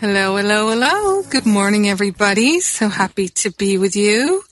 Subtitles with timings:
[0.00, 1.22] Hello, hello, hello.
[1.24, 2.60] Good morning, everybody.
[2.60, 4.42] So happy to be with you.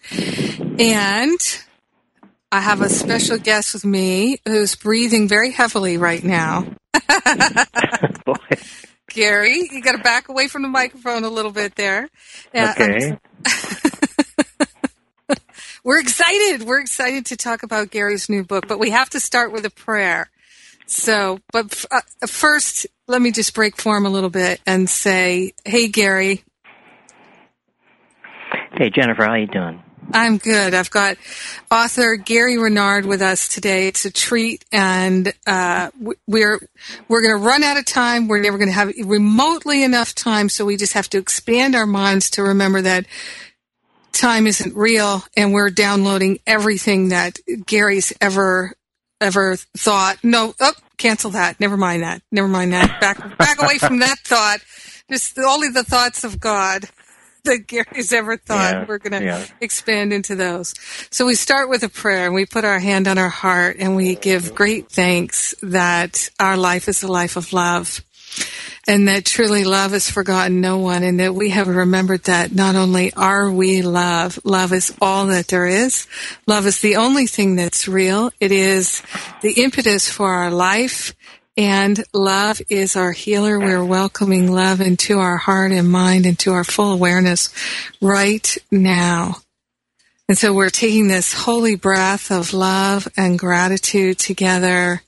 [0.79, 1.41] And
[2.53, 6.67] I have a special guest with me who's breathing very heavily right now.
[9.09, 12.11] Gary, you got to back away from the microphone a little bit there.
[12.55, 13.17] Okay.
[15.83, 16.65] We're excited.
[16.65, 19.71] We're excited to talk about Gary's new book, but we have to start with a
[19.71, 20.29] prayer.
[20.85, 25.89] So, but uh, first, let me just break form a little bit and say, "Hey,
[25.89, 26.45] Gary."
[28.73, 29.25] Hey, Jennifer.
[29.25, 29.83] How you doing?
[30.13, 30.73] I'm good.
[30.73, 31.17] I've got
[31.71, 33.89] author Gary Renard with us today.
[33.89, 35.91] It's a treat, and uh,
[36.27, 36.61] we're
[37.09, 38.29] we're going to run out of time.
[38.29, 41.87] We're never going to have remotely enough time, so we just have to expand our
[41.87, 43.07] minds to remember that
[44.13, 48.73] time isn't real, and we're downloading everything that Gary's ever
[49.21, 50.19] ever thought.
[50.23, 51.59] No, oh, cancel that.
[51.61, 52.23] Never mind that.
[52.31, 53.01] Never mind that.
[53.01, 54.61] Back back away from that thought.
[55.11, 56.85] Just only the thoughts of God
[57.45, 58.73] that Gary's ever thought.
[58.73, 59.47] Yeah, We're going to yeah.
[59.61, 60.75] expand into those.
[61.11, 63.97] So we start with a prayer and we put our hand on our heart and
[63.97, 68.05] we give great thanks that our life is a life of love
[68.89, 72.75] and that truly love has forgotten no one and that we have remembered that not
[72.75, 76.07] only are we love, love is all that there is.
[76.47, 78.31] Love is the only thing that's real.
[78.41, 79.03] It is
[79.43, 81.15] the impetus for our life
[81.59, 83.59] and love is our healer.
[83.59, 87.53] We're welcoming love into our heart and mind, into our full awareness
[88.01, 89.37] right now.
[90.31, 95.03] And so we're taking this holy breath of love and gratitude together.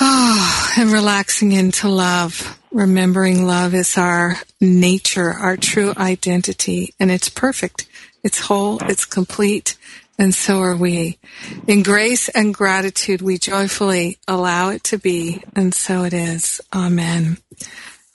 [0.00, 2.58] Oh, and relaxing into love.
[2.70, 7.86] Remembering love is our nature, our true identity, and it's perfect.
[8.24, 9.76] It's whole, it's complete,
[10.18, 11.18] and so are we.
[11.66, 16.60] In grace and gratitude, we joyfully allow it to be, and so it is.
[16.72, 17.38] Amen.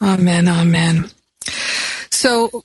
[0.01, 0.47] Amen.
[0.47, 1.09] Amen.
[2.09, 2.63] So,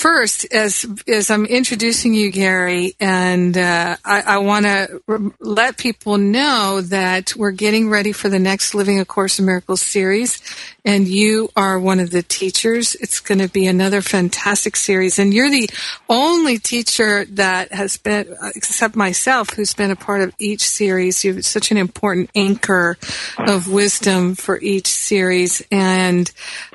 [0.00, 5.76] first, as as I'm introducing you, Gary, and uh, I, I want to re- let
[5.76, 10.40] people know that we're getting ready for the next Living A Course in Miracles series,
[10.86, 12.94] and you are one of the teachers.
[12.94, 15.68] It's going to be another fantastic series, and you're the
[16.08, 21.22] only teacher that has been, except myself, who's been a part of each series.
[21.24, 22.96] You're such an important anchor
[23.36, 26.32] of wisdom for each series, and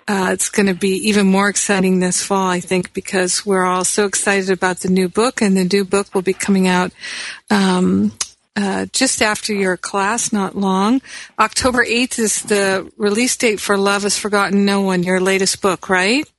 [0.08, 3.15] uh, it's going to be even more exciting this fall, I think, because
[3.46, 6.68] we're all so excited about the new book, and the new book will be coming
[6.68, 6.92] out
[7.50, 8.12] um,
[8.56, 11.02] uh, just after your class, not long.
[11.40, 15.90] October 8th is the release date for Love Has Forgotten No One, your latest book,
[15.90, 16.30] right?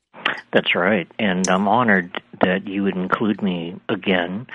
[0.53, 1.11] That's right.
[1.19, 4.47] And I'm honored that you would include me again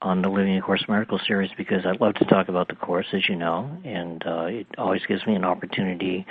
[0.00, 3.06] on the Living A Course Miracle series because I love to talk about the Course,
[3.12, 6.24] as you know, and uh, it always gives me an opportunity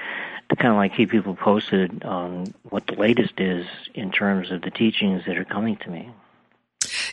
[0.49, 4.61] to kind of like keep people posted on what the latest is in terms of
[4.61, 6.09] the teachings that are coming to me.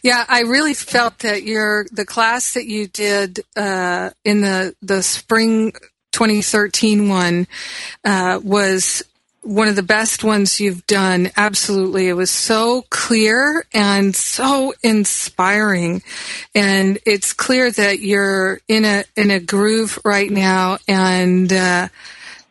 [0.03, 5.03] Yeah, I really felt that your the class that you did uh, in the the
[5.03, 5.73] spring
[6.13, 7.47] 2013 one
[8.05, 9.03] uh, was
[9.45, 11.31] one of the best ones you've done.
[11.37, 16.03] Absolutely, it was so clear and so inspiring,
[16.55, 21.53] and it's clear that you're in a in a groove right now, and.
[21.53, 21.89] Uh,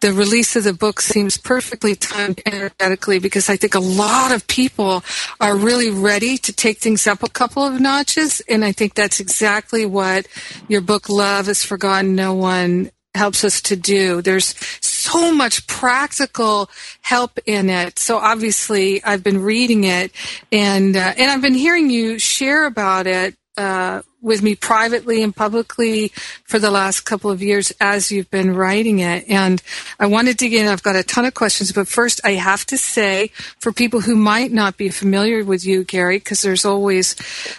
[0.04, 4.46] the release of the book seems perfectly timed energetically because I think a lot of
[4.48, 5.01] people
[5.39, 8.42] are really ready to take things up a couple of notches.
[8.50, 10.28] And I think that's exactly what
[10.68, 14.21] your book, Love Has Forgotten No One, helps us to do.
[14.21, 16.69] There's so much practical
[17.01, 18.00] help in it.
[18.00, 20.12] So obviously I've been reading it
[20.51, 25.36] and, uh, and I've been hearing you share about it uh, with me privately and
[25.36, 26.12] publicly
[26.46, 29.25] for the last couple of years as you've been writing it.
[29.28, 29.62] And
[30.00, 30.68] I want to dig in.
[30.68, 33.28] I've got a ton of questions, but first I have to say
[33.60, 37.16] for people who might not be familiar with you, Gary, because there's always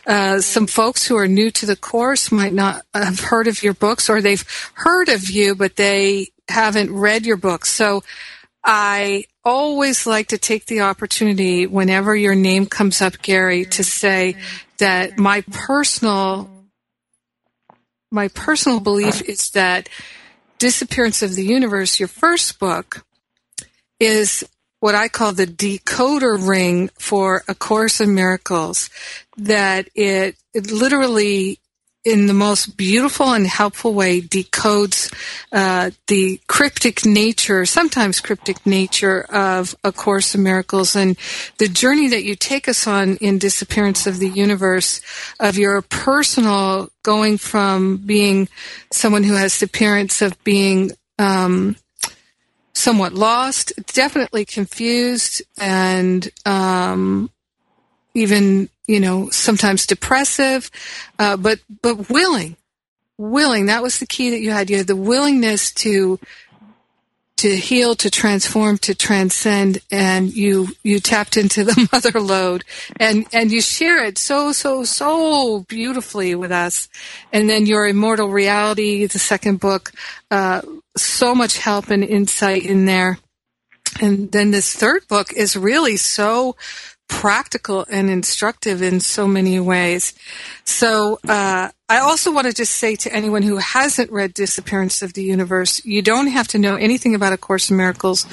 [0.06, 3.74] uh, some folks who are new to the course might not have heard of your
[3.74, 4.44] books or they've
[4.74, 7.70] heard of you, but they haven't read your books.
[7.70, 8.02] So
[8.64, 14.36] I always like to take the opportunity whenever your name comes up, Gary, to say
[14.78, 16.50] that my personal
[18.14, 19.88] my personal belief is that
[20.58, 23.04] Disappearance of the Universe, your first book,
[23.98, 24.44] is
[24.78, 28.88] what I call the decoder ring for A Course in Miracles.
[29.36, 31.58] That it, it literally
[32.04, 35.12] in the most beautiful and helpful way decodes
[35.52, 40.94] uh, the cryptic nature, sometimes cryptic nature of A Course in Miracles.
[40.94, 41.16] And
[41.58, 45.00] the journey that you take us on in Disappearance of the Universe
[45.40, 48.48] of your personal going from being
[48.92, 51.76] someone who has the appearance of being um,
[52.74, 57.30] somewhat lost, definitely confused, and um,
[58.14, 60.70] even you know, sometimes depressive,
[61.18, 62.56] uh, but but willing,
[63.18, 63.66] willing.
[63.66, 64.70] That was the key that you had.
[64.70, 66.18] You had the willingness to
[67.36, 72.64] to heal, to transform, to transcend, and you you tapped into the mother lode,
[72.98, 76.88] and and you share it so so so beautifully with us.
[77.32, 79.92] And then your immortal reality, the second book,
[80.30, 80.62] uh,
[80.96, 83.18] so much help and insight in there.
[84.00, 86.56] And then this third book is really so
[87.08, 90.14] practical and instructive in so many ways.
[90.64, 95.12] So, uh, I also want to just say to anyone who hasn't read Disappearance of
[95.12, 98.26] the Universe, you don't have to know anything about A Course in Miracles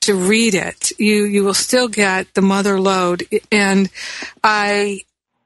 [0.00, 0.92] to read it.
[0.98, 3.24] You, you will still get the mother lode.
[3.50, 3.88] And
[4.44, 5.00] I,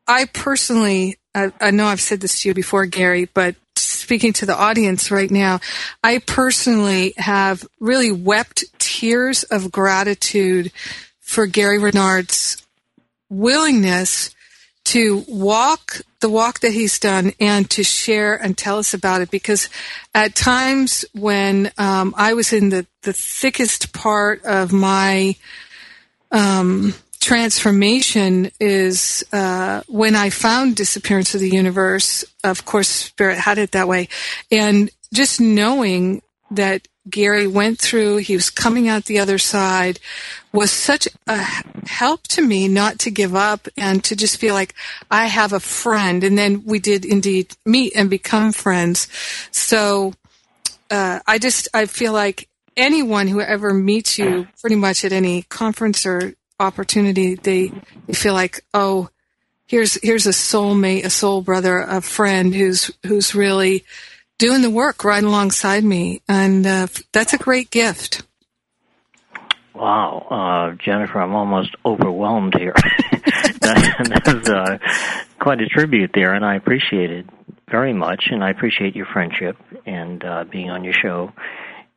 [0.09, 4.47] I personally, I, I know I've said this to you before, Gary, but speaking to
[4.47, 5.61] the audience right now,
[6.03, 10.73] I personally have really wept tears of gratitude
[11.21, 12.62] for Gary Renard's
[13.33, 14.35] willingness
[14.85, 19.31] to walk the walk that he's done and to share and tell us about it
[19.31, 19.69] because
[20.15, 25.37] at times when um, I was in the, the thickest part of my
[26.31, 32.25] um, transformation is uh, when I found Disappearance of the Universe.
[32.43, 34.09] Of course, Spirit had it that way.
[34.51, 39.99] And just knowing that Gary went through, he was coming out the other side,
[40.53, 41.39] was such a
[41.87, 44.75] help to me not to give up and to just feel like
[45.11, 46.23] I have a friend.
[46.23, 49.09] And then we did indeed meet and become friends.
[49.51, 50.13] So
[50.91, 55.43] uh, I just, I feel like anyone who ever meets you pretty much at any
[55.43, 57.73] conference or opportunity, they,
[58.13, 59.09] feel like, oh,
[59.67, 63.85] here's, here's a soulmate, a soul brother, a friend who's, who's really,
[64.43, 68.25] doing the work right alongside me, and uh, that's a great gift.
[69.75, 72.75] Wow, uh, Jennifer, I'm almost overwhelmed here.
[73.61, 74.79] that, that's uh,
[75.39, 77.27] quite a tribute there, and I appreciate it
[77.71, 81.33] very much, and I appreciate your friendship and uh, being on your show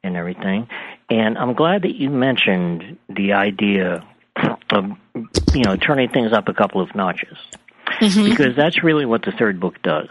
[0.04, 0.68] and everything.
[1.10, 4.08] And I'm glad that you mentioned the idea
[4.72, 4.86] of,
[5.54, 7.38] you know, turning things up a couple of notches,
[7.88, 8.30] mm-hmm.
[8.30, 10.08] because that's really what the third book does.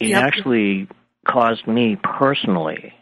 [0.00, 0.24] It yep.
[0.24, 0.88] actually
[1.28, 2.94] caused me personally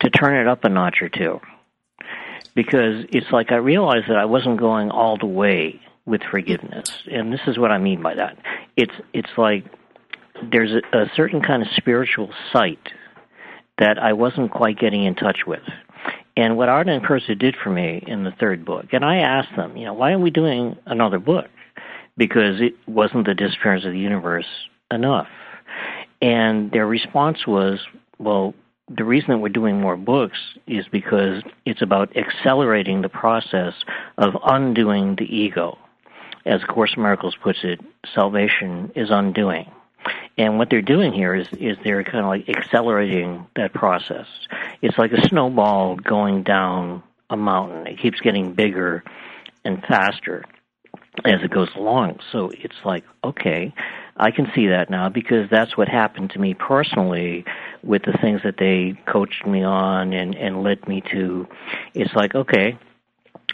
[0.00, 1.40] to turn it up a notch or two.
[2.58, 6.90] Because it's like I realized that I wasn't going all the way with forgiveness.
[7.08, 8.36] And this is what I mean by that.
[8.76, 9.64] It's it's like
[10.50, 12.80] there's a, a certain kind of spiritual sight
[13.78, 15.62] that I wasn't quite getting in touch with.
[16.36, 19.54] And what Art and Pursah did for me in the third book, and I asked
[19.54, 21.46] them, you know, why are we doing another book?
[22.16, 24.50] Because it wasn't the disappearance of the universe
[24.90, 25.28] enough.
[26.20, 27.78] And their response was,
[28.18, 28.52] well,
[28.88, 33.74] the reason that we're doing more books is because it's about accelerating the process
[34.16, 35.78] of undoing the ego.
[36.46, 37.80] As Course Miracles puts it,
[38.14, 39.70] salvation is undoing.
[40.38, 44.26] And what they're doing here is, is they're kind of like accelerating that process.
[44.80, 47.86] It's like a snowball going down a mountain.
[47.86, 49.04] It keeps getting bigger
[49.64, 50.44] and faster
[51.24, 52.20] as it goes along.
[52.32, 53.74] So it's like, okay,
[54.18, 57.44] I can see that now because that's what happened to me personally
[57.82, 61.46] with the things that they coached me on and, and led me to.
[61.94, 62.78] It's like, okay,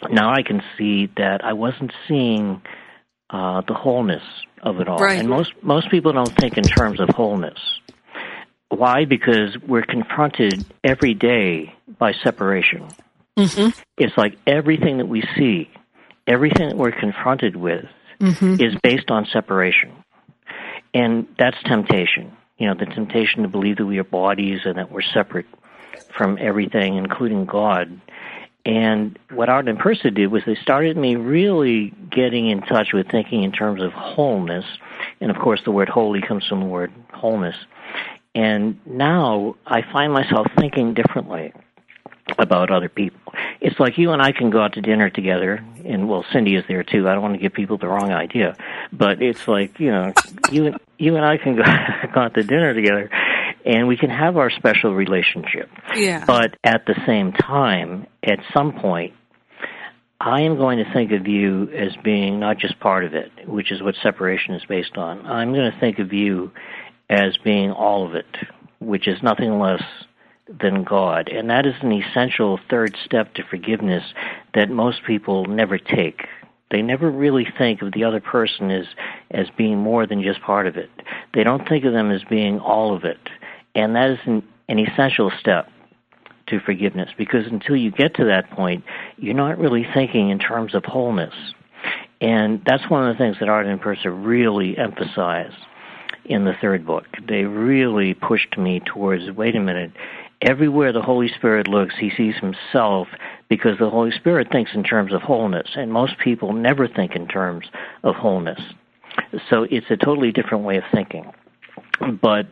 [0.09, 2.61] now I can see that I wasn't seeing
[3.29, 4.23] uh, the wholeness
[4.61, 4.97] of it all.
[4.97, 5.19] Right.
[5.19, 7.59] And most most people don't think in terms of wholeness.
[8.69, 9.05] Why?
[9.05, 12.87] Because we're confronted every day by separation.
[13.37, 13.79] Mm-hmm.
[13.97, 15.69] It's like everything that we see,
[16.27, 17.85] everything that we're confronted with,
[18.19, 18.53] mm-hmm.
[18.59, 19.91] is based on separation.
[20.95, 22.31] And that's temptation.
[22.57, 25.45] You know, the temptation to believe that we are bodies and that we're separate
[26.17, 27.99] from everything, including God.
[28.65, 33.11] And what Art and Pursah did was they started me really getting in touch with
[33.11, 34.65] thinking in terms of wholeness.
[35.19, 37.57] And of course, the word holy comes from the word wholeness.
[38.33, 41.51] And now I find myself thinking differently
[42.39, 43.19] about other people.
[43.61, 46.63] It's like you and I can go out to dinner together, and well, Cindy is
[46.67, 47.07] there too.
[47.07, 48.55] I don't want to give people the wrong idea,
[48.91, 50.13] but it's like you know,
[50.51, 51.63] you and you and I can go,
[52.13, 53.09] go out to dinner together,
[53.65, 55.69] and we can have our special relationship.
[55.95, 56.23] Yeah.
[56.25, 59.13] But at the same time, at some point,
[60.19, 63.71] I am going to think of you as being not just part of it, which
[63.71, 65.25] is what separation is based on.
[65.25, 66.51] I'm going to think of you
[67.09, 68.25] as being all of it,
[68.79, 69.83] which is nothing less
[70.47, 71.29] than God.
[71.29, 74.03] And that is an essential third step to forgiveness
[74.53, 76.21] that most people never take.
[76.75, 78.83] They never really think of the other person as,
[79.31, 80.89] as being more than just part of it.
[81.33, 83.29] They don't think of them as being all of it.
[83.75, 85.69] And that is an, an essential step
[86.47, 88.83] to forgiveness because until you get to that point,
[89.15, 91.33] you're not really thinking in terms of wholeness.
[92.19, 95.53] And that's one of the things that Art and Pursah really emphasize
[96.25, 97.05] in the third book.
[97.25, 99.91] They really pushed me towards wait a minute,
[100.41, 103.07] everywhere the Holy Spirit looks, he sees himself
[103.49, 107.27] because the Holy Spirit thinks in terms of wholeness, and most people never think in
[107.27, 107.65] terms
[108.03, 108.59] of wholeness.
[109.49, 111.31] So it's a totally different way of thinking
[112.21, 112.47] but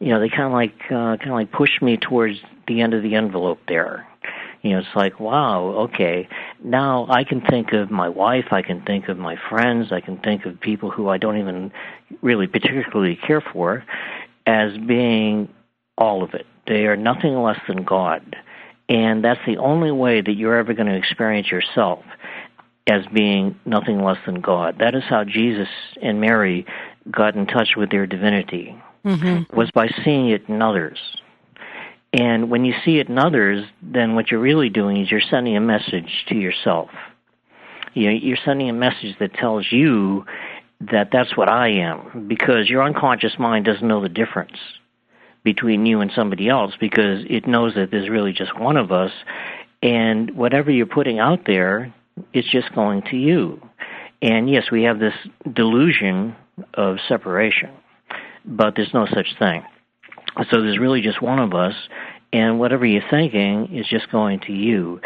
[0.00, 2.94] you know they kind of like uh, kind of like pushed me towards the end
[2.94, 4.06] of the envelope there.
[4.62, 6.28] You know, it's like, wow, okay,
[6.64, 10.18] now I can think of my wife, I can think of my friends, I can
[10.18, 11.70] think of people who I don't even
[12.22, 13.84] really particularly care for
[14.46, 15.48] as being
[15.96, 16.44] all of it.
[16.68, 18.36] They are nothing less than God.
[18.88, 22.04] And that's the only way that you're ever going to experience yourself
[22.86, 24.76] as being nothing less than God.
[24.78, 25.68] That is how Jesus
[26.00, 26.64] and Mary
[27.10, 29.54] got in touch with their divinity mm-hmm.
[29.56, 30.98] was by seeing it in others.
[32.14, 35.56] And when you see it in others, then what you're really doing is you're sending
[35.56, 36.88] a message to yourself.
[37.92, 40.24] You're sending a message that tells you
[40.80, 44.56] that that's what I am, because your unconscious mind doesn't know the difference
[45.52, 49.12] between you and somebody else because it knows that there's really just one of us,
[49.82, 51.94] and whatever you're putting out there,
[52.32, 53.60] it's just going to you.
[54.20, 55.14] And yes, we have this
[55.54, 56.34] delusion
[56.74, 57.70] of separation
[58.48, 59.64] but there's no such thing.
[60.50, 61.74] So there's really just one of us,
[62.32, 65.00] and whatever you're thinking is just going to you.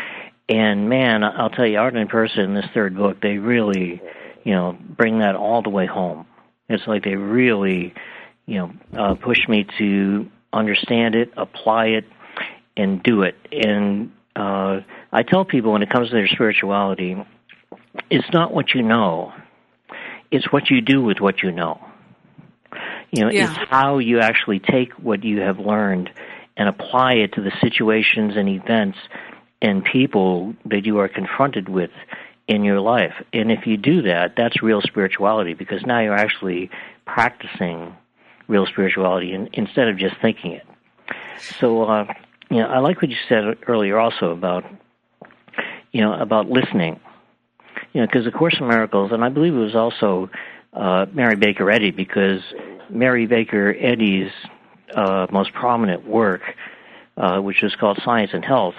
[0.49, 4.02] And man, I'll tell you, Art and Pursah in this third book, they really,
[4.44, 6.26] you know, bring that all the way home.
[6.68, 7.94] It's like they really,
[8.52, 12.04] you know, uh, push me to understand it, apply it,
[12.76, 13.35] and do it.
[13.50, 14.80] And uh,
[15.11, 17.16] I tell people when it comes to their spirituality,
[18.11, 19.32] it's not what you know,
[20.30, 21.82] it's what you do with what you know.
[23.11, 23.50] You know, yeah.
[23.50, 26.11] it's how you actually take what you have learned
[26.54, 28.99] and apply it to the situations and events
[29.62, 31.90] and people that you are confronted with
[32.49, 33.14] in your life.
[33.32, 36.71] And if you do that, that's real spirituality because now you're actually
[37.06, 37.97] practicing
[38.52, 40.66] real spirituality in, instead of just thinking it.
[41.59, 42.04] So, uh,
[42.50, 44.64] you know, I like what you said earlier also about,
[45.90, 47.00] you know, about listening.
[47.94, 50.30] You know, because the Course in Miracles, and I believe it was also
[50.73, 52.40] uh, Mary Baker Eddy because
[52.90, 54.30] Mary Baker Eddy's
[54.94, 56.42] uh, most prominent work,
[57.16, 58.75] uh, which was called Science and Health,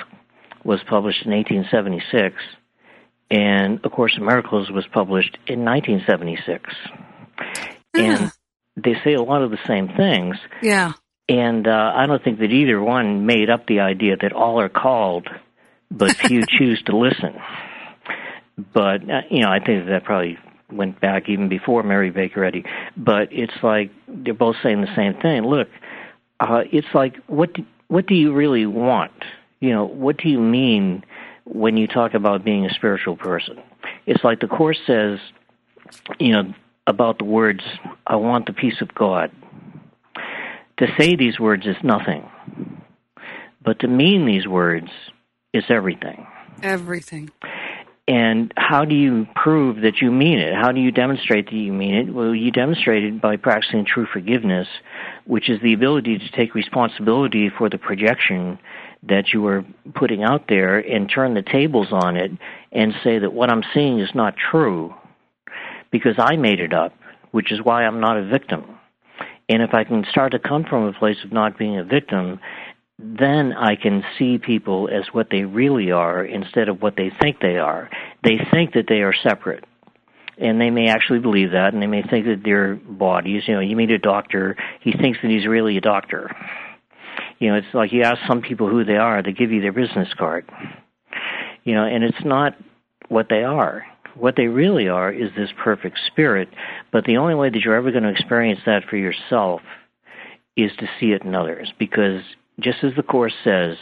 [0.63, 2.35] was published in 1876,
[3.31, 6.69] and A Course in Miracles was published in 1976.
[7.95, 8.31] And
[8.75, 10.37] they say a lot of the same things.
[10.61, 10.93] Yeah.
[11.29, 14.69] And uh, I don't think that either one made up the idea that all are
[14.69, 15.27] called,
[15.89, 17.35] but few choose to listen.
[18.73, 20.37] But uh, you know, I think that probably
[20.71, 22.65] went back even before Mary Baker Eddy.
[22.97, 25.43] But it's like they're both saying the same thing.
[25.43, 25.69] Look,
[26.39, 29.13] uh, it's like what do, what do you really want?
[29.59, 31.05] You know, what do you mean
[31.45, 33.59] when you talk about being a spiritual person?
[34.05, 35.19] It's like the course says,
[36.19, 36.53] you know,
[36.87, 37.63] about the words,
[38.05, 39.31] "I want the peace of God."
[40.77, 42.23] To say these words is nothing,
[43.63, 44.89] but to mean these words
[45.53, 46.25] is everything.
[46.61, 47.29] Everything.
[48.05, 50.53] And how do you prove that you mean it?
[50.53, 52.13] How do you demonstrate that you mean it?
[52.13, 54.67] Well, you demonstrate it by practicing true forgiveness,
[55.25, 58.59] which is the ability to take responsibility for the projection
[59.03, 59.63] that you are
[59.93, 62.31] putting out there and turn the tables on it
[62.73, 64.93] and say that what I'm seeing is not true
[65.93, 66.91] because I made it up,
[67.31, 68.65] which is why I'm not a victim.
[69.47, 72.39] And if I can start to come from a place of not being a victim
[72.99, 77.39] then I can see people as what they really are instead of what they think
[77.39, 77.89] they are.
[78.23, 79.65] They think that they are separate.
[80.37, 83.43] and they may actually believe that, and they may think that their bodies.
[83.47, 86.31] You know, you meet a doctor, he thinks that he's really a doctor.
[87.39, 89.73] You know, it's like you ask some people who they are, they give you their
[89.73, 90.49] business card.
[91.63, 92.55] You know, and it's not
[93.09, 93.85] what they are.
[94.15, 96.49] What they really are is this perfect spirit,
[96.91, 99.61] but the only way that you're ever going to experience that for yourself
[100.55, 102.21] is to see it in others, because
[102.59, 103.77] just as the Course says,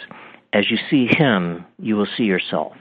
[0.54, 2.74] as you see Him, you will see yourself.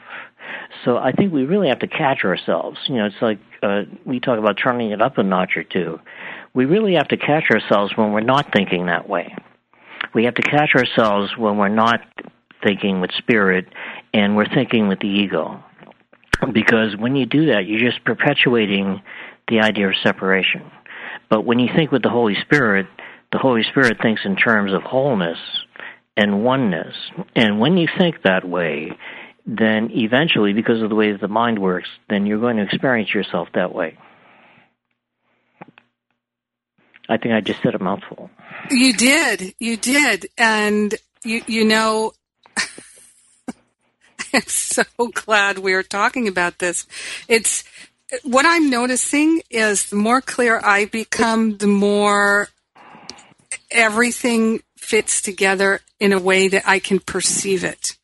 [0.84, 2.78] So I think we really have to catch ourselves.
[2.88, 6.00] You know, it's like uh, we talk about turning it up a notch or two.
[6.54, 9.34] We really have to catch ourselves when we're not thinking that way.
[10.14, 12.00] We have to catch ourselves when we're not
[12.64, 13.66] thinking with spirit
[14.12, 15.62] and we're thinking with the ego.
[16.52, 19.02] Because when you do that, you're just perpetuating
[19.48, 20.70] the idea of separation.
[21.28, 22.86] But when you think with the Holy Spirit,
[23.32, 25.38] the Holy Spirit thinks in terms of wholeness
[26.16, 26.94] and oneness.
[27.36, 28.92] And when you think that way,
[29.46, 33.12] then eventually, because of the way that the mind works, then you're going to experience
[33.14, 33.96] yourself that way.
[37.08, 38.30] I think I just said a mouthful.
[38.70, 39.54] You did.
[39.58, 40.28] You did.
[40.38, 40.94] And
[41.24, 42.12] you you know
[44.34, 46.86] I'm so glad we're talking about this.
[47.28, 47.64] It's
[48.22, 52.48] what I'm noticing is the more clear I become, the more
[53.70, 57.96] everything fits together in a way that I can perceive it.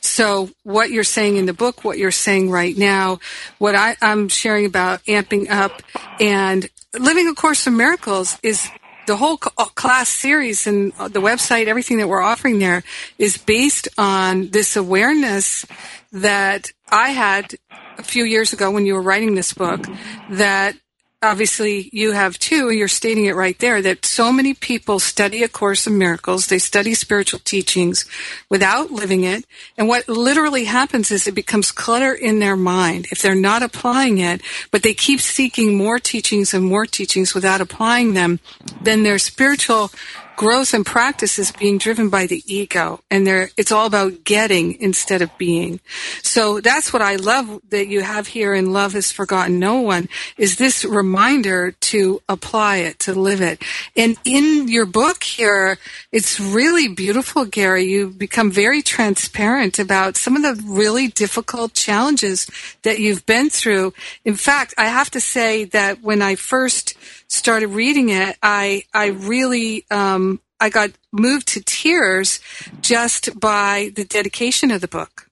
[0.00, 3.18] So what you're saying in the book, what you're saying right now,
[3.58, 5.82] what I, am sharing about amping up
[6.18, 8.70] and living a course of miracles is
[9.10, 12.84] the whole uh, class series and the website, everything that we're offering there
[13.18, 15.66] is based on this awareness
[16.12, 17.56] that I had
[17.98, 19.84] a few years ago when you were writing this book
[20.30, 20.76] that
[21.22, 25.48] obviously you have too, you're stating it right there, that so many people study A
[25.48, 28.06] Course in Miracles, they study spiritual teachings
[28.48, 29.44] without living it,
[29.76, 33.06] and what literally happens is it becomes clutter in their mind.
[33.10, 37.60] If they're not applying it, but they keep seeking more teachings and more teachings without
[37.60, 38.40] applying them,
[38.80, 39.90] then their spiritual
[40.40, 44.72] growth and practice is being driven by the ego and there it's all about getting
[44.80, 45.78] instead of being.
[46.22, 50.08] So that's what i love that you have here in love has forgotten no one
[50.38, 53.62] is this reminder to apply it to live it.
[53.94, 55.76] And in your book here
[56.10, 57.84] it's really beautiful gary.
[57.84, 62.48] You become very transparent about some of the really difficult challenges
[62.80, 63.92] that you've been through.
[64.24, 66.94] In fact i have to say that when i first
[67.30, 72.40] started reading it, I I really um, I got moved to tears
[72.82, 75.28] just by the dedication of the book.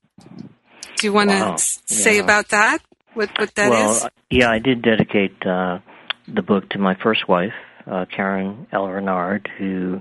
[0.97, 1.57] Do you want wow.
[1.57, 2.23] to say yeah.
[2.23, 2.79] about that?
[3.15, 4.07] What what that well, is?
[4.31, 5.81] yeah, I did dedicate uh,
[6.27, 7.53] the book to my first wife,
[7.87, 8.89] uh, Karen L.
[8.89, 10.01] Renard, who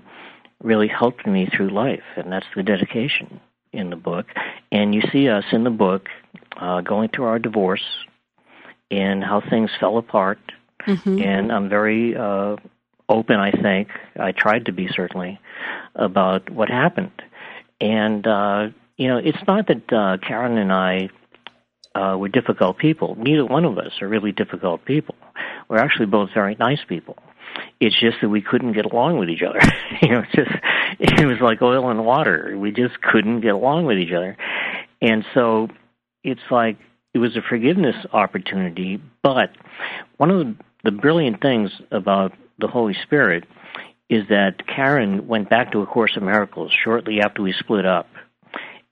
[0.63, 3.39] really helped me through life, and that's the dedication
[3.73, 4.27] in the book.
[4.71, 6.07] And you see us in the book
[6.59, 7.83] uh, going through our divorce
[8.89, 10.39] and how things fell apart
[10.85, 11.21] Mm-hmm.
[11.21, 12.57] And I'm very uh,
[13.09, 13.89] open, I think.
[14.19, 15.39] I tried to be certainly
[15.95, 17.11] about what happened.
[17.79, 21.09] And, uh, you know, it's not that uh, Karen and I
[21.95, 23.15] uh, were difficult people.
[23.15, 25.15] Neither one of us are really difficult people.
[25.69, 27.17] We're actually both very nice people.
[27.79, 29.59] It's just that we couldn't get along with each other.
[30.01, 30.51] you know, it's just
[30.99, 32.57] it was like oil and water.
[32.57, 34.37] We just couldn't get along with each other.
[35.01, 35.69] And so
[36.23, 36.77] it's like
[37.13, 39.49] it was a forgiveness opportunity, but
[40.17, 43.45] one of the the brilliant things about the Holy Spirit
[44.09, 48.07] is that Karen went back to A Course in Miracles shortly after we split up.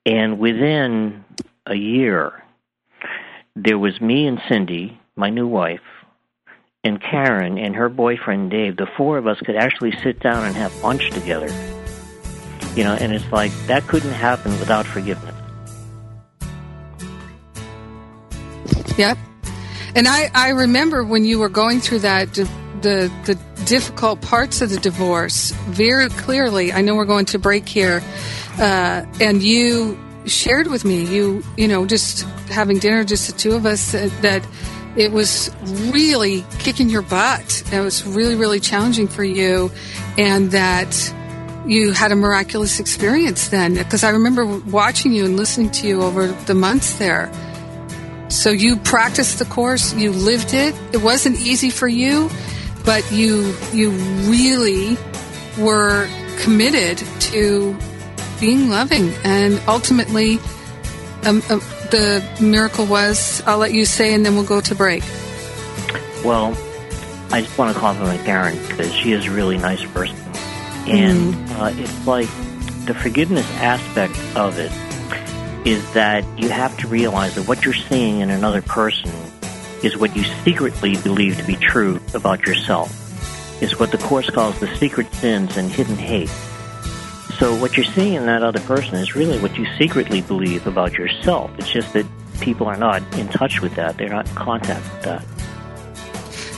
[0.05, 1.23] And within
[1.65, 2.43] a year,
[3.55, 5.79] there was me and Cindy, my new wife,
[6.83, 8.77] and Karen and her boyfriend Dave.
[8.77, 11.47] The four of us could actually sit down and have lunch together.
[12.75, 15.33] You know, and it's like that couldn't happen without forgiveness.
[18.97, 19.17] Yep.
[19.95, 24.69] And I, I remember when you were going through that, the, the difficult parts of
[24.69, 26.73] the divorce very clearly.
[26.73, 28.03] I know we're going to break here.
[28.59, 33.53] Uh, and you shared with me, you, you know, just having dinner, just the two
[33.53, 34.45] of us, uh, that
[34.97, 35.49] it was
[35.93, 37.63] really kicking your butt.
[37.71, 39.71] It was really, really challenging for you.
[40.17, 41.13] And that
[41.65, 43.75] you had a miraculous experience then.
[43.75, 47.31] Because I remember watching you and listening to you over the months there
[48.27, 50.75] so you practiced the course, you lived it.
[50.93, 52.29] It wasn't easy for you,
[52.83, 54.97] but you you really
[55.59, 56.07] were
[56.39, 57.77] committed to
[58.39, 60.39] being loving, and ultimately,
[61.23, 61.59] um, uh,
[61.91, 63.41] the miracle was.
[63.45, 65.03] I'll let you say, and then we'll go to break.
[66.23, 66.57] Well,
[67.31, 70.17] I just want to compliment Karen because she is a really nice person,
[70.87, 71.61] and mm-hmm.
[71.61, 72.29] uh, it's like
[72.85, 74.71] the forgiveness aspect of it
[75.65, 79.11] is that you have to realize that what you're seeing in another person
[79.83, 83.01] is what you secretly believe to be true about yourself.
[83.61, 86.29] Is what the Course calls the secret sins and hidden hate.
[87.39, 90.93] So what you're seeing in that other person is really what you secretly believe about
[90.93, 91.51] yourself.
[91.57, 92.05] It's just that
[92.39, 93.97] people are not in touch with that.
[93.97, 95.25] They're not in contact with that.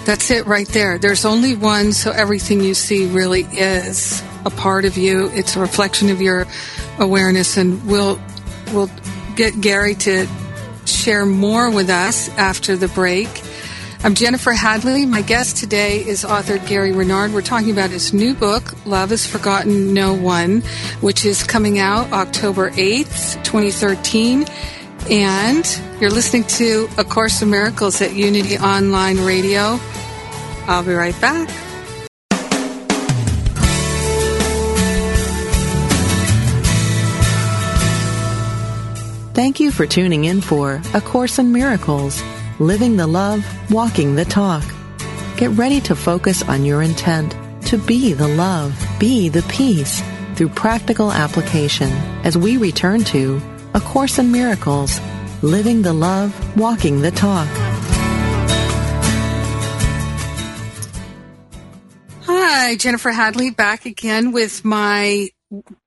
[0.05, 0.97] That's it right there.
[0.97, 5.29] There's only one, so everything you see really is a part of you.
[5.33, 6.47] It's a reflection of your
[6.97, 8.19] awareness, and we'll
[8.73, 8.91] we'll
[9.35, 10.27] get Gary to
[10.85, 13.27] share more with us after the break.
[14.03, 15.05] I'm Jennifer Hadley.
[15.05, 17.33] My guest today is author Gary Renard.
[17.33, 20.61] We're talking about his new book, Love is Forgotten No One,
[21.01, 24.45] which is coming out October 8th, 2013.
[25.09, 29.79] And you're listening to A Course in Miracles at Unity Online Radio.
[30.67, 31.66] I'll be right back.
[39.37, 42.23] Thank you for tuning in for A Course in Miracles,
[42.57, 44.63] Living the Love, Walking the Talk.
[45.37, 47.35] Get ready to focus on your intent
[47.67, 50.01] to be the love, be the peace
[50.33, 51.89] through practical application
[52.23, 53.39] as we return to
[53.75, 54.99] A Course in Miracles,
[55.43, 57.47] Living the Love, Walking the Talk.
[62.23, 65.29] Hi, Jennifer Hadley back again with my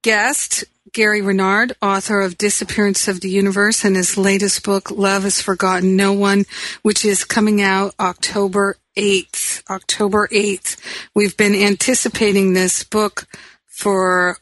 [0.03, 5.41] guest, Gary Renard, author of Disappearance of the Universe and his latest book, Love Has
[5.41, 6.45] Forgotten No One,
[6.83, 9.63] which is coming out October 8th.
[9.71, 10.77] October 8th.
[11.15, 13.27] We've been anticipating this book
[13.67, 14.39] for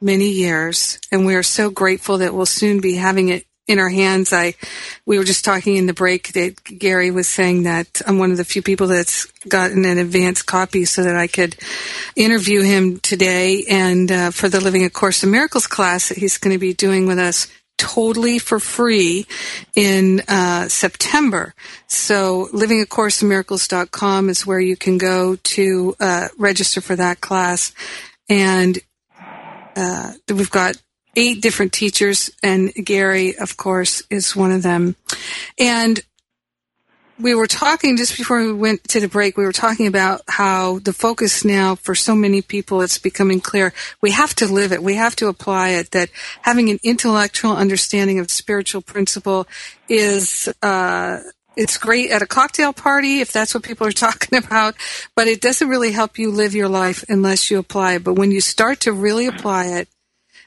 [0.00, 3.88] many years, and we are so grateful that we'll soon be having it in our
[3.88, 4.32] hands.
[4.32, 4.54] I,
[5.06, 8.36] we were just talking in the break that Gary was saying that I'm one of
[8.36, 11.56] the few people that's gotten an advance copy so that I could
[12.16, 13.64] interview him today.
[13.68, 16.74] And uh, for the Living a Course in Miracles class that he's going to be
[16.74, 17.48] doing with us
[17.78, 19.26] totally for free
[19.74, 21.54] in uh, September.
[21.88, 27.72] So livingacourseinmiracles.com is where you can go to uh, register for that class.
[28.28, 28.78] And
[29.74, 30.76] uh, we've got
[31.16, 34.96] eight different teachers, and Gary, of course, is one of them.
[35.58, 36.00] And
[37.22, 40.80] we were talking just before we went to the break, we were talking about how
[40.80, 43.72] the focus now for so many people, it's becoming clear.
[44.00, 44.82] We have to live it.
[44.82, 45.92] We have to apply it.
[45.92, 46.10] That
[46.42, 49.46] having an intellectual understanding of spiritual principle
[49.88, 51.20] is, uh,
[51.56, 54.74] it's great at a cocktail party if that's what people are talking about,
[55.14, 58.04] but it doesn't really help you live your life unless you apply it.
[58.04, 59.88] But when you start to really apply it,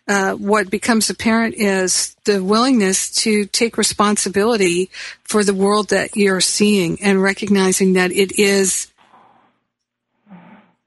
[0.07, 4.89] uh, what becomes apparent is the willingness to take responsibility
[5.23, 8.91] for the world that you're seeing and recognizing that it is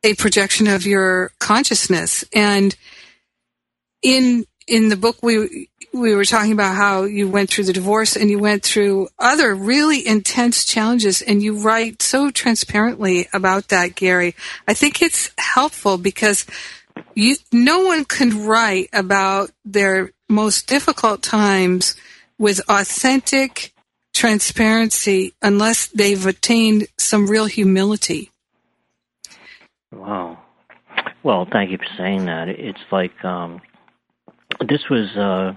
[0.04, 2.24] a projection of your consciousness.
[2.32, 2.76] And
[4.02, 8.14] in in the book we we were talking about how you went through the divorce
[8.14, 13.94] and you went through other really intense challenges and you write so transparently about that
[13.94, 14.34] Gary.
[14.68, 16.44] I think it's helpful because
[17.14, 21.96] you, no one can write about their most difficult times
[22.38, 23.72] with authentic
[24.14, 28.30] transparency unless they've attained some real humility.
[29.92, 30.38] Wow.
[31.22, 32.48] Well, thank you for saying that.
[32.48, 33.60] It's like um,
[34.66, 35.54] this was uh,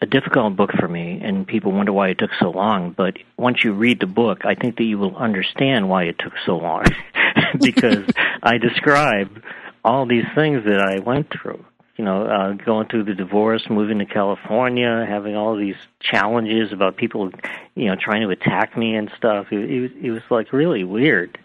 [0.00, 2.92] a difficult book for me, and people wonder why it took so long.
[2.96, 6.32] But once you read the book, I think that you will understand why it took
[6.46, 6.84] so long,
[7.60, 8.04] because
[8.42, 9.42] I describe
[9.84, 11.64] all these things that I went through.
[11.96, 16.96] You know, uh, going through the divorce, moving to California, having all these challenges about
[16.96, 17.32] people,
[17.74, 19.46] you know, trying to attack me and stuff.
[19.50, 21.36] It, it was it was like really weird,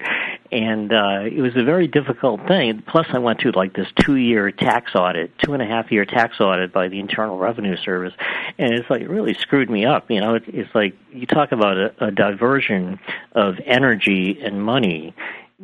[0.52, 2.84] and uh, it was a very difficult thing.
[2.86, 6.40] Plus, I went through like this two-year tax audit, two and a half year tax
[6.40, 8.14] audit by the Internal Revenue Service,
[8.60, 10.12] and it's like it really screwed me up.
[10.12, 13.00] You know, it, it's like you talk about a, a diversion
[13.32, 15.16] of energy and money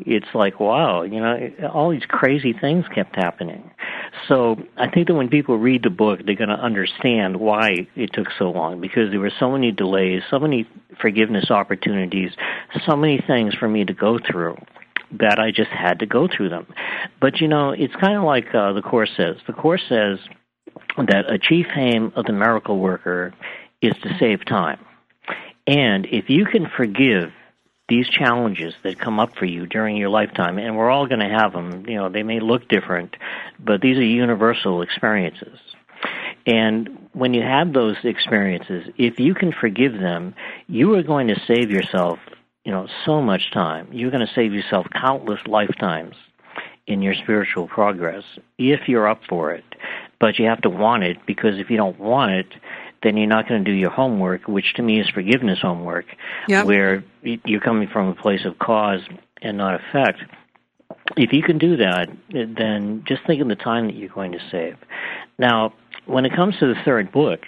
[0.05, 3.71] it's like wow you know all these crazy things kept happening.
[4.27, 8.11] So i think that when people read the book they're going to understand why it
[8.13, 10.67] took so long because there were so many delays so many
[11.01, 12.31] forgiveness opportunities
[12.85, 14.55] so many things for me to go through
[15.11, 16.67] that i just had to go through them.
[17.19, 19.37] But you know it's kind of like uh, the course says.
[19.47, 20.19] The course says
[20.97, 23.33] that a chief aim of the miracle worker
[23.81, 24.79] is to save time.
[25.67, 27.31] And if you can forgive
[27.89, 31.29] these challenges that come up for you during your lifetime, and we're all going to
[31.29, 31.85] have them.
[31.87, 33.15] You know, they may look different,
[33.59, 35.59] but these are universal experiences.
[36.45, 40.35] And when you have those experiences, if you can forgive them,
[40.67, 42.19] you are going to save yourself,
[42.63, 43.89] you know, so much time.
[43.91, 46.15] You're going to save yourself countless lifetimes
[46.87, 48.23] in your spiritual progress
[48.57, 49.65] if you're up for it.
[50.19, 52.47] But you have to want it because if you don't want it,
[53.03, 56.05] then you're not going to do your homework, which to me is forgiveness homework,
[56.47, 56.65] Yep.
[56.65, 59.01] where you're coming from a place of cause
[59.41, 60.19] and not effect.
[61.15, 64.39] If you can do that, then just think of the time that you're going to
[64.51, 64.77] save.
[65.37, 65.73] Now,
[66.05, 67.41] when it comes to the third book,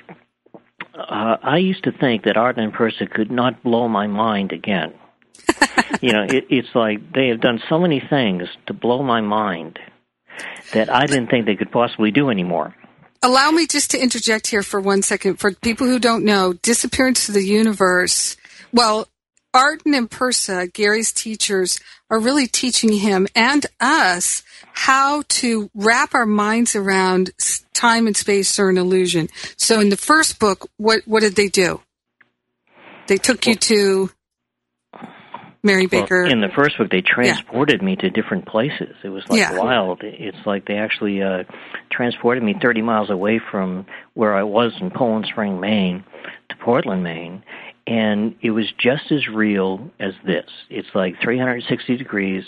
[0.95, 4.93] uh, I used to think that Art and Pursah could not blow my mind again.
[6.01, 9.79] you know, it, it's like they have done so many things to blow my mind
[10.73, 12.75] that I didn't think they could possibly do anymore.
[13.23, 15.36] Allow me just to interject here for one second.
[15.36, 18.36] For people who don't know, Disappearance of the Universe,
[18.73, 19.07] well,
[19.53, 21.79] Arten and Pursah, Gary's teachers,
[22.10, 24.41] are really teaching him and us
[24.73, 27.29] how to wrap our minds around
[27.73, 29.27] time and space are an illusion.
[29.55, 31.81] So in the first book, what, what did they do?
[33.07, 34.10] They took you to
[35.63, 36.26] Mary Well, Baker.
[36.26, 38.95] in the first book, they transported me to different places.
[39.04, 39.54] It was like Yeah.
[39.54, 40.02] wild.
[40.04, 41.43] It's like they actually uh,
[41.91, 46.04] transported me 30 miles away from where I was in Poland Spring, Maine,
[46.50, 47.43] to Portland, Maine,
[47.86, 50.50] and it was just as real as this.
[50.69, 52.43] It's like 360 degrees,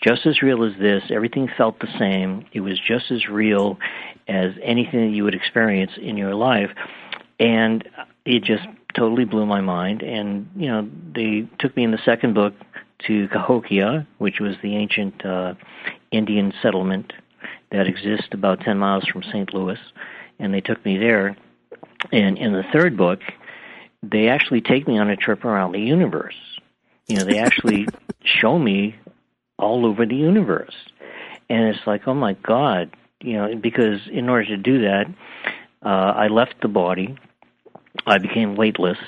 [0.00, 1.02] just as real as this.
[1.10, 2.46] Everything felt the same.
[2.52, 3.78] It was just as real
[4.28, 6.70] as anything that you would experience in your life,
[7.38, 7.86] and
[8.24, 8.64] it just
[8.96, 10.02] totally blew my mind.
[10.02, 12.54] And you know, they took me in the second book
[13.06, 15.54] to Cahokia, which was the ancient uh,
[16.10, 17.12] Indian settlement
[17.70, 19.52] that exists about 10 miles from St.
[19.52, 19.78] Louis,
[20.38, 21.36] and they took me there.
[22.12, 23.20] And in the third book,
[24.02, 26.36] they actually take me on a trip around the universe.
[27.06, 27.86] You know, they actually
[28.24, 28.96] show me
[29.58, 30.74] all over the universe.
[31.48, 35.06] And it's like, oh my God, you know, because in order to do that,
[35.84, 37.16] uh, I left the body,
[38.06, 38.98] I became weightless,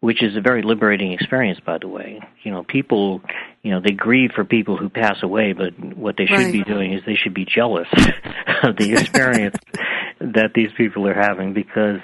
[0.00, 2.20] which is a very liberating experience, by the way.
[2.42, 3.20] You know, people,
[3.62, 6.52] you know, they grieve for people who pass away, but what they should Right.
[6.52, 7.88] be doing is they should be jealous
[8.62, 9.56] of the experience
[10.20, 12.00] that these people are having because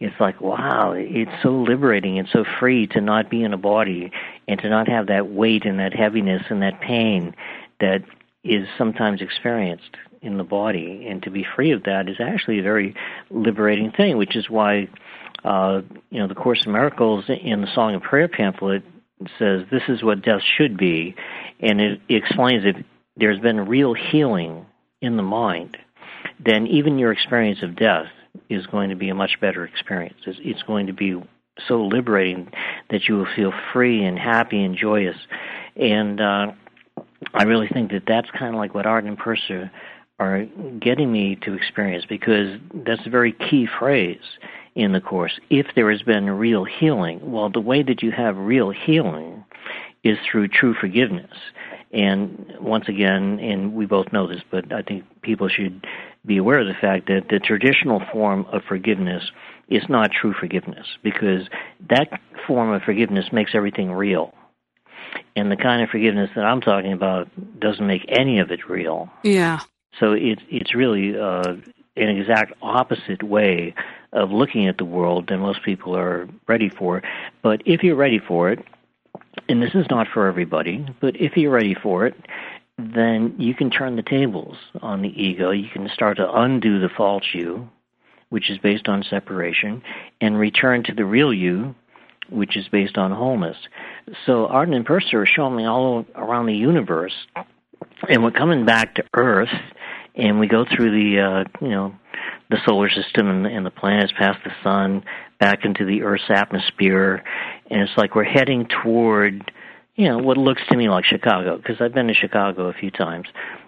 [0.00, 4.10] it's like, wow, it's so liberating and so free to not be in a body
[4.48, 7.34] and to not have that weight and that heaviness and that pain
[7.80, 8.02] that
[8.42, 11.06] is sometimes experienced in the body.
[11.08, 12.94] And to be free of that is actually a very
[13.30, 14.88] liberating thing, which is why,
[15.44, 18.82] uh, you know, the Course in Miracles in the Song of Prayer pamphlet
[19.38, 21.14] says this is what death should be.
[21.60, 22.76] And it, it explains if
[23.16, 24.66] there's been real healing
[25.00, 25.76] in the mind,
[26.44, 28.06] then even your experience of death
[28.48, 30.16] is going to be a much better experience.
[30.26, 31.22] It's, it's going to be
[31.68, 32.50] so liberating
[32.90, 35.16] that you will feel free and happy and joyous.
[35.76, 36.52] And uh,
[37.32, 39.70] I really think that that's kind of like what Art and Pursah
[40.18, 40.44] are
[40.80, 44.22] getting me to experience because that's a very key phrase
[44.74, 45.38] in the Course.
[45.50, 49.44] If there has been real healing, well, the way that you have real healing
[50.02, 51.32] is through true forgiveness.
[51.92, 55.86] And once again, and we both know this, but I think people should
[56.26, 59.30] be aware of the fact that the traditional form of forgiveness
[59.68, 61.48] is not true forgiveness because
[61.88, 64.34] that form of forgiveness makes everything real.
[65.36, 67.28] And the kind of forgiveness that I'm talking about
[67.60, 69.08] doesn't make any of it real.
[69.22, 69.60] yeah.
[70.00, 71.56] So it's it's really uh,
[71.96, 73.74] an exact opposite way
[74.12, 77.02] of looking at the world than most people are ready for.
[77.42, 78.64] But if you're ready for it,
[79.48, 82.14] and this is not for everybody, but if you're ready for it,
[82.78, 85.50] then you can turn the tables on the ego.
[85.50, 87.68] You can start to undo the false you,
[88.30, 89.82] which is based on separation,
[90.20, 91.74] and return to the real you,
[92.30, 93.56] which is based on wholeness.
[94.26, 97.14] So Arten and Pursah are showing me all around the universe,
[98.08, 99.50] and we're coming back to Earth,
[100.14, 101.94] and we go through the uh, you know
[102.50, 105.04] the solar system and, and the planets past the sun
[105.40, 107.24] back into the Earth's atmosphere,
[107.70, 109.50] and it's like we're heading toward
[109.96, 112.90] you know what looks to me like Chicago because I've been to Chicago a few
[112.90, 113.26] times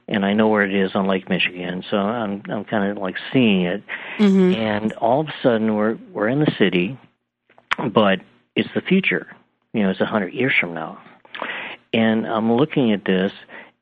[0.08, 3.16] and I know where it is on Lake Michigan, so I'm I'm kind of like
[3.32, 3.82] seeing it,
[4.54, 6.98] and all of a sudden we're we're in the city,
[7.92, 8.20] but
[8.54, 9.26] it's the future,
[9.72, 10.98] you know, it's a hundred years from now,
[11.92, 13.32] and I'm looking at this,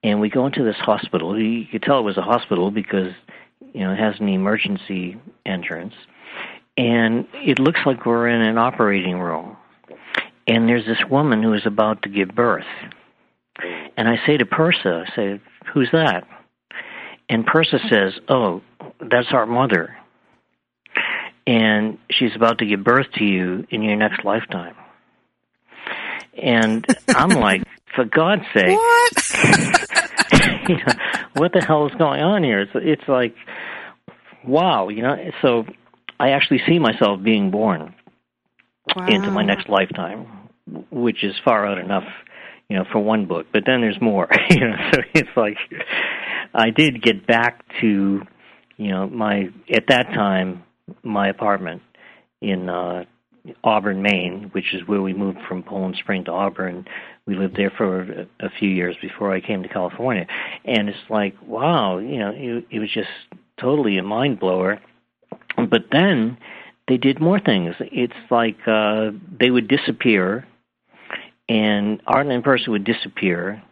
[0.05, 1.37] and we go into this hospital.
[1.40, 3.12] You could tell it was a hospital because
[3.73, 5.95] you know it has an emergency entrance,
[6.77, 9.57] and it looks like we're in an operating room
[10.47, 12.67] and there's this woman who is about to give birth.
[13.97, 15.40] And I say to Pursah, I say,
[15.73, 16.27] who's that?
[17.29, 18.62] And Pursah says, oh,
[19.01, 19.97] that's our mother.
[21.47, 24.75] And she's about to give birth to you in your next lifetime.
[26.37, 27.62] And I'm like,
[27.95, 29.81] for God's sake, What?
[30.68, 30.94] you know,
[31.35, 32.61] what the hell is going on here?
[32.61, 33.35] It's, it's like,
[34.46, 35.16] wow, you know.
[35.42, 35.64] So
[36.18, 37.94] I actually see myself being born
[39.09, 40.27] into my next lifetime,
[40.90, 42.05] which is far out enough,
[42.68, 43.46] you know, for one book.
[43.53, 44.77] But then there's more, you know.
[44.92, 45.59] So it's like
[46.53, 48.22] I did get back to,
[48.77, 50.64] you know, my at that time
[51.03, 51.83] my apartment,
[52.40, 53.05] in uh,
[53.62, 56.87] Auburn, Maine, which is where we moved from Poland Spring to Auburn.
[57.27, 60.27] We lived there for a, a few years before I came to California,
[60.65, 63.09] and it's like, wow, you know, it, it was just
[63.59, 64.81] totally a mind blower.
[65.57, 66.37] But then
[66.89, 67.75] they did more things.
[67.81, 69.11] It's like uh,
[69.41, 70.47] they would disappear,
[71.49, 73.63] and Arten and Pursah would disappear,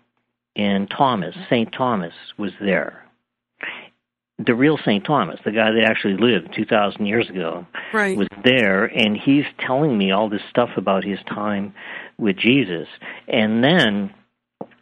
[0.56, 1.72] and Thomas, St.
[1.72, 3.04] Thomas, was there.
[4.38, 5.04] The real St.
[5.04, 8.16] Thomas, the guy that actually lived 2,000 years ago, right.
[8.16, 11.74] was there, and he's telling me all this stuff about his time
[12.22, 12.86] with Jesus.
[13.28, 14.14] And then,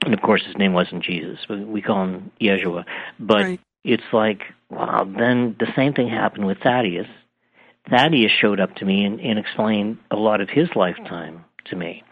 [0.04, 2.84] and of course, his name wasn't Jesus, but we call him Yeshua.
[3.18, 3.60] But right.
[3.82, 7.08] it's like, wow, then the same thing happened with Thaddeus.
[7.88, 12.04] Thaddeus showed up to me and, and explained a lot of his lifetime to me.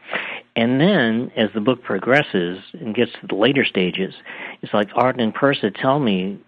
[0.57, 4.14] And then, as the book progresses and gets to the later stages,
[4.62, 6.41] it's like Arten and Pursah tell me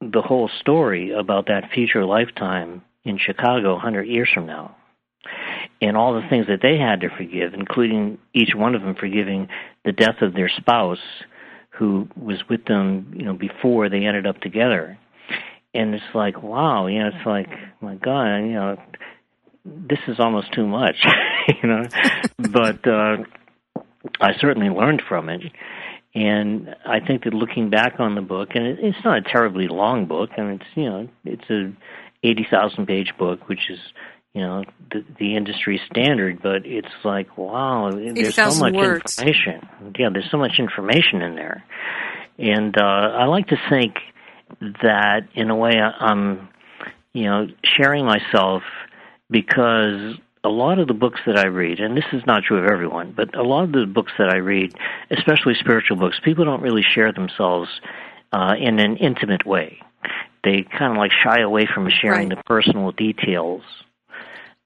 [0.00, 4.76] the whole story about that future lifetime in Chicago 100 years from now.
[5.80, 9.48] And all the things that they had to forgive, including each one of them forgiving
[9.84, 10.98] the death of their spouse
[11.70, 14.98] who was with them, you know, before they ended up together.
[15.74, 17.48] And it's like, wow, you know, it's like,
[17.80, 18.76] my God, you know,
[19.64, 20.96] this is almost too much,
[21.62, 21.82] you know.
[22.38, 23.18] but uh,
[24.20, 25.42] I certainly learned from it.
[26.14, 29.68] And I think that looking back on the book, and it, it's not a terribly
[29.68, 31.72] long book, and it's you know it's a
[32.24, 33.78] eighty thousand page book, which is
[34.38, 36.40] you know the, the industry standard.
[36.40, 39.18] But it's like wow, there's so much words.
[39.18, 39.68] information.
[39.98, 41.64] Yeah, there's so much information in there,
[42.38, 43.96] and uh, I like to think
[44.60, 46.48] that in a way I'm
[47.12, 48.62] you know sharing myself
[49.28, 52.70] because a lot of the books that I read, and this is not true of
[52.70, 54.72] everyone, but a lot of the books that I read,
[55.10, 57.68] especially spiritual books, people don't really share themselves
[58.32, 59.80] uh, in an intimate way.
[60.44, 62.38] They kind of like shy away from sharing right.
[62.38, 63.62] the personal details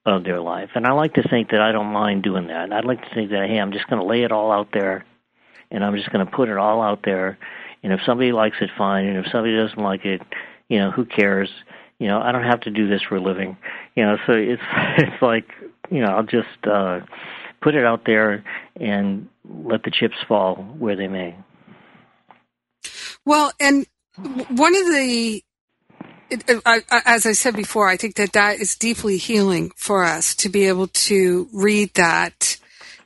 [0.05, 0.71] of their life.
[0.75, 2.73] And I like to think that I don't mind doing that.
[2.73, 5.05] I'd like to think that, hey, I'm just going to lay it all out there,
[5.71, 7.37] and I'm just going to put it all out there.
[7.83, 9.05] And if somebody likes it, fine.
[9.05, 10.21] And if somebody doesn't like it,
[10.69, 11.49] you know, who cares?
[11.99, 13.57] You know, I don't have to do this for a living.
[13.95, 14.61] You know, so it's
[14.97, 15.45] it's like
[15.89, 17.01] you know, I'll just uh,
[17.61, 18.43] put it out there
[18.79, 21.35] and let the chips fall where they may.
[23.25, 23.85] Well, and
[24.17, 25.41] one of the,
[26.33, 30.35] it, I, as I said before, I think that that is deeply healing for us
[30.35, 32.57] to be able to read that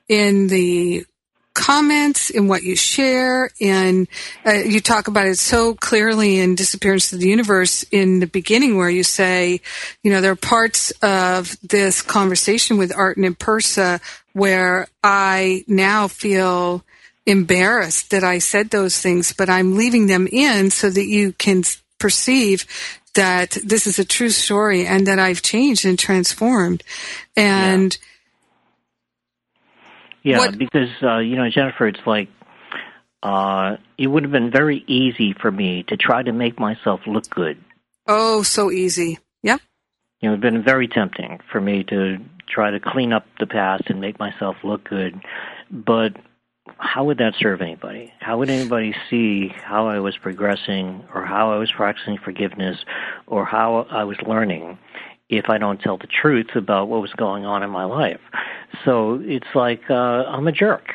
[0.08, 1.06] in the
[1.54, 4.08] comments, in what you share, and
[4.46, 8.78] uh, you talk about it so clearly in Disappearance of the Universe in the beginning,
[8.78, 9.60] where you say,
[10.04, 14.00] you know, there are parts of this conversation with Arten and Pursah
[14.34, 16.84] where I now feel
[17.26, 21.64] embarrassed that I said those things, but I'm leaving them in so that you can
[21.98, 22.66] perceive
[23.18, 26.84] that this is a true story and that I've changed and transformed.
[27.36, 27.98] And
[30.24, 30.40] yeah.
[30.44, 32.30] Yeah, because uh, you know, Jennifer, it's like
[33.24, 37.30] uh, it would have been very easy for me to try to make myself look
[37.30, 37.58] good.
[38.08, 39.20] oh, so easy.
[39.44, 39.62] Yep.
[40.22, 42.18] You know, it's been very tempting for me to
[42.50, 45.20] try to clean up the past and make myself look good,
[45.70, 46.14] but
[46.80, 48.14] how would that serve anybody?
[48.20, 52.78] How would anybody see how I was progressing or how I was practicing forgiveness
[53.26, 54.78] or how I was learning
[55.30, 58.22] if I don't tell the truth about what was going on in my life?
[58.86, 60.90] So it's like uh, I'm a jerk,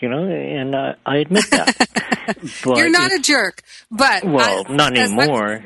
[0.00, 1.76] you know, and uh, I admit that.
[2.64, 5.64] but You're not a jerk, but well, I- not anymore.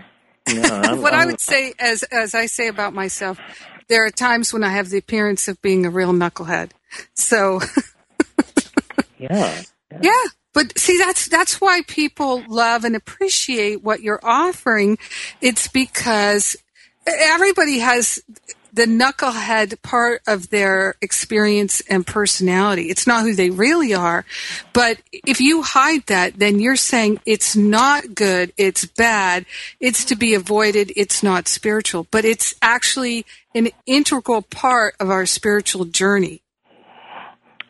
[0.48, 3.38] No, I'm, what I I'm- would say, as as I say about myself,
[3.88, 6.70] there are times when I have the appearance of being a real knucklehead.
[7.14, 7.60] So
[9.18, 9.62] yeah,
[10.00, 14.98] yeah, but see, that's that's why people love and appreciate what you're offering.
[15.40, 16.56] It's because
[17.06, 18.22] everybody has
[18.76, 22.90] the knucklehead part of their experience and personality.
[22.90, 24.26] It's not who they really are.
[24.74, 29.46] But if you hide that, then you're saying it's not good, it's bad,
[29.80, 32.06] it's to be avoided, it's not spiritual.
[32.10, 33.24] But it's actually
[33.54, 36.42] an integral part of our spiritual journey.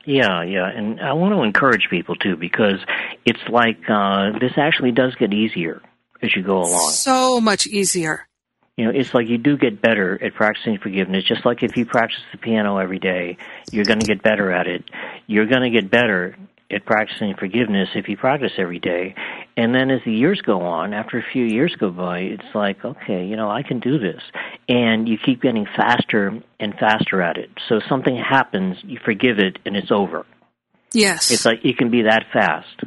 [0.06, 2.78] Yeah, yeah, and I want to encourage people too because
[3.24, 5.82] it's like uh, this actually does get easier
[6.22, 6.90] as you go along.
[6.92, 8.28] So much easier.
[8.76, 11.24] You know, it's like you do get better at practicing forgiveness.
[11.24, 13.36] Just like if you practice the piano every day,
[13.72, 14.84] you're going to get better at it.
[15.26, 16.36] You're going to get better
[16.70, 19.14] at practicing forgiveness if you practice every day.
[19.56, 22.84] And then as the years go on, after a few years go by, it's like,
[22.84, 24.20] okay, you know, I can do this.
[24.68, 27.50] And you keep getting faster and faster at it.
[27.68, 30.26] So something happens, you forgive it, and it's over.
[30.92, 31.30] Yes.
[31.30, 32.82] It's like it can be that fast.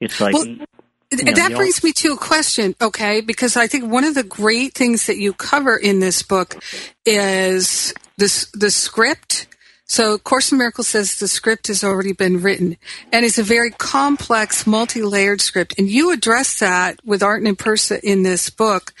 [0.00, 3.20] It's like Well, you know, that brings me to a question, okay?
[3.20, 6.62] Because I think one of the great things that you cover in this book
[7.06, 9.46] is this the script.
[9.88, 12.76] So Course in Miracles says the script has already been written,
[13.10, 15.74] and it's a very complex, multi-layered script.
[15.78, 18.92] And you address that with Art and Pursah in this book,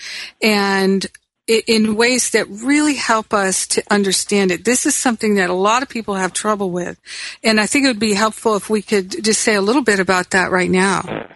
[0.42, 1.06] and
[1.46, 4.64] in ways that really help us to understand it.
[4.64, 7.00] This is something that a lot of people have trouble with.
[7.42, 9.98] And I think it would be helpful if we could just say a little bit
[9.98, 11.26] about that right now.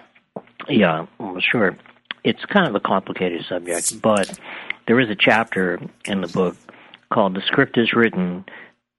[0.68, 1.06] Yeah,
[1.50, 1.76] sure.
[2.24, 4.38] It's kind of a complicated subject, but
[4.86, 6.56] there is a chapter in the book
[7.10, 8.44] called The Script is Written,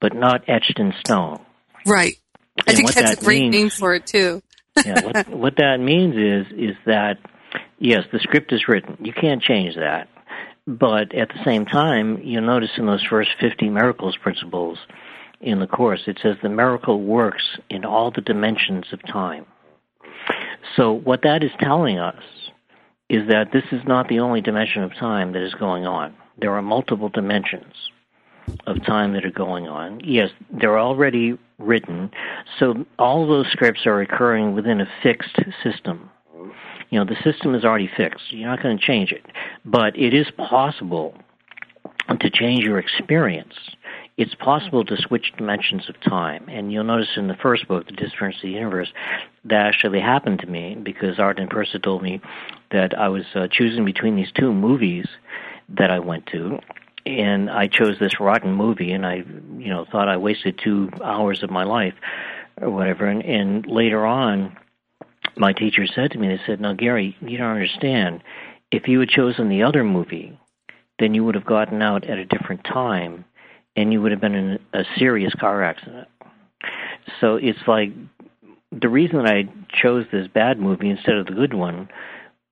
[0.03, 1.39] but Not Etched in Stone.
[1.87, 2.17] Right.
[2.59, 4.43] I and think that's that a great means, name for it, too.
[4.85, 7.19] yeah, what, what that means is is that
[7.79, 8.97] yes, the script is written.
[8.99, 10.09] You can't change that.
[10.67, 14.77] But at the same time, you'll notice in those first 50 miracles principles
[15.39, 19.45] in the Course, it says the miracle works in all the dimensions of time.
[20.75, 22.23] So what that is telling us
[23.09, 26.13] is that this is not the only dimension of time that is going on.
[26.37, 27.73] There are multiple dimensions
[28.67, 30.01] of time that are going on.
[30.03, 32.11] Yes, they're already written,
[32.59, 36.09] so all those scripts are occurring within a fixed system
[36.93, 38.31] you know, the system is already fixed.
[38.31, 39.25] You're not going to change it.
[39.65, 41.15] But it is possible
[42.07, 43.55] to change your experience.
[44.17, 46.47] It's possible to switch dimensions of time.
[46.47, 48.89] And you'll notice in the first book, The Disappearance of the Universe,
[49.45, 52.21] that actually happened to me because Art and Pursah told me
[52.69, 55.07] that I was uh, choosing between these two movies
[55.69, 56.59] that I went to
[57.05, 59.23] and I chose this rotten movie, and I,
[59.57, 61.93] you know, thought I wasted two hours of my life,
[62.61, 63.05] or whatever.
[63.05, 64.57] And, and later on,
[65.35, 68.21] my teacher said to me, they said, "Now, Gary, you don't understand.
[68.71, 70.37] If you had chosen the other movie,
[70.99, 73.25] then you would have gotten out at a different time,
[73.75, 76.07] and you would have been in a serious car accident."
[77.19, 77.91] So it's like
[78.71, 81.89] the reason that I chose this bad movie instead of the good one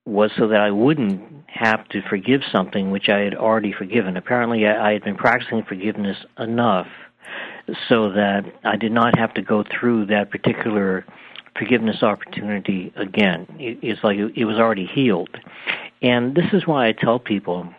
[0.06, 4.18] was so that I wouldn't have to forgive something which I had already forgiven.
[4.18, 6.88] Apparently, I had been practicing forgiveness enough
[7.88, 11.06] so that I did not have to go through that particular
[11.58, 13.46] forgiveness opportunity again.
[13.60, 15.38] It's like it was already healed.
[16.02, 17.70] And this is why I tell people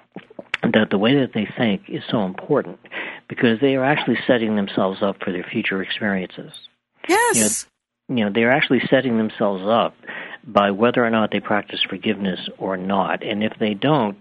[0.62, 2.78] that the way that they think is so important
[3.28, 6.52] because they are actually setting themselves up for their future experiences.
[7.08, 7.66] Yes.
[8.08, 9.94] You know, you know they're actually setting themselves up
[10.46, 13.24] by whether or not they practice forgiveness or not.
[13.24, 14.20] And if they don't,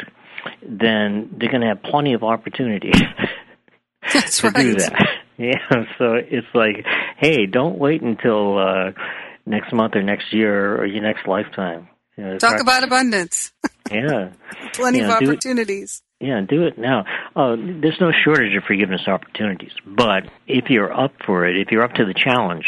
[0.61, 2.91] then they're going to have plenty of opportunity
[4.11, 4.55] to right.
[4.55, 5.07] do that.
[5.37, 5.57] Yeah,
[5.97, 6.85] so it's like,
[7.17, 8.91] hey, don't wait until uh,
[9.47, 11.87] next month or next year or your next lifetime.
[12.15, 13.51] You know, Talk about abundance.
[13.91, 14.29] Yeah.
[14.71, 16.01] Plenty of opportunities.
[16.21, 17.03] It, yeah, do it now.
[17.35, 21.83] Uh, there's no shortage of forgiveness opportunities, but if you're up for it, if you're
[21.83, 22.63] up to the challenge,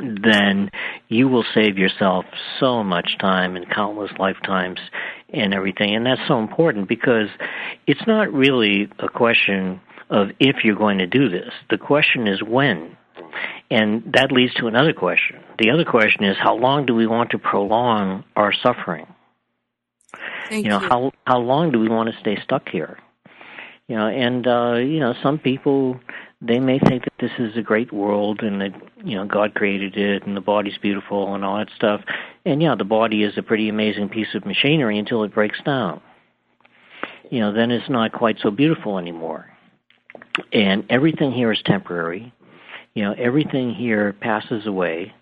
[0.00, 0.70] then
[1.08, 2.24] you will save yourself
[2.60, 4.78] so much time and countless lifetimes
[5.32, 5.94] and everything.
[5.94, 7.28] And that's so important because
[7.86, 9.80] it's not really a question
[10.10, 11.50] of if you're going to do this.
[11.70, 12.96] The question is when.
[13.70, 15.40] And that leads to another question.
[15.58, 19.06] The other question is how long do we want to prolong our suffering?
[20.48, 20.88] Thank you know, you.
[20.88, 22.98] how how long do we want to stay stuck here?
[23.88, 25.98] You know, and uh, you know, some people
[26.40, 28.74] they may think that this is a great world and that
[29.04, 32.02] you know God created it and the body's beautiful and all that stuff.
[32.44, 36.00] And yeah, the body is a pretty amazing piece of machinery until it breaks down.
[37.30, 39.50] You know, then it's not quite so beautiful anymore.
[40.52, 42.32] And everything here is temporary
[42.96, 45.14] you know, everything here passes away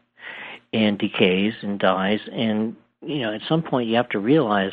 [0.72, 2.20] and decays and dies.
[2.32, 4.72] And, you know, at some point you have to realize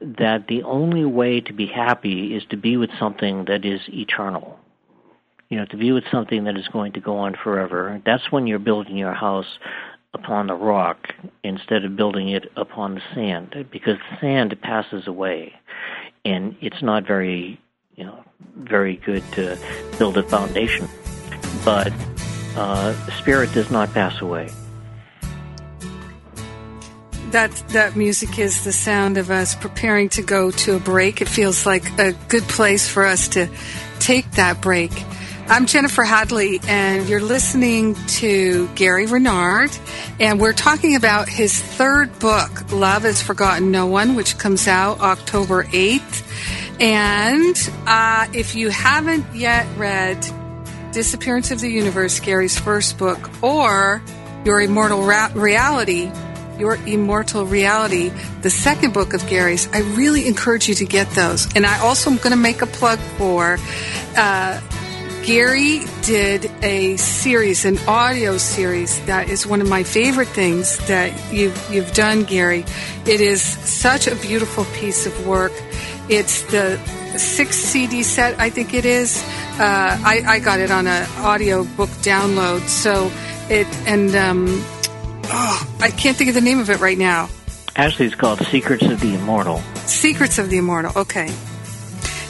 [0.00, 4.58] that the only way to be happy is to be with something that is eternal.
[5.52, 8.00] You know, to view with something that is going to go on forever.
[8.06, 9.58] That's when you're building your house
[10.14, 11.08] upon the rock
[11.44, 15.52] instead of building it upon the sand because the sand passes away
[16.24, 17.60] and it's not very
[17.96, 18.24] you know
[18.56, 19.58] very good to
[19.98, 20.88] build a foundation
[21.66, 21.92] but
[22.56, 24.48] uh, spirit does not pass away.
[27.30, 31.20] That that music is the sound of us preparing to go to a break.
[31.20, 33.48] It feels like a good place for us to
[33.98, 34.92] take that break.
[35.48, 39.70] I'm Jennifer Hadley, and you're listening to Gary Renard,
[40.20, 45.00] and we're talking about his third book, Love Has Forgotten No One, which comes out
[45.00, 46.80] October 8th.
[46.80, 50.24] And uh, if you haven't yet read
[50.92, 54.00] Disappearance of the Universe, Gary's first book, or
[54.44, 56.10] Your Immortal Ra- Reality,
[56.58, 58.10] Your Immortal Reality,
[58.42, 61.52] the second book of Gary's, I really encourage you to get those.
[61.56, 63.58] And I also am going to make a plug for
[64.16, 64.60] uh,
[65.24, 71.12] Gary did a series, an audio series that is one of my favorite things that
[71.32, 72.64] you've, you've done, Gary.
[73.06, 75.52] It is such a beautiful piece of work.
[76.08, 76.76] It's the
[77.16, 79.22] six CD set, I think it is.
[79.60, 82.66] Uh, I, I got it on an audio book download.
[82.66, 83.12] So
[83.48, 84.46] it, and um,
[85.26, 87.28] oh, I can't think of the name of it right now.
[87.76, 89.58] Actually, it's called Secrets of the Immortal.
[89.86, 90.92] Secrets of the Immortal.
[91.02, 91.32] Okay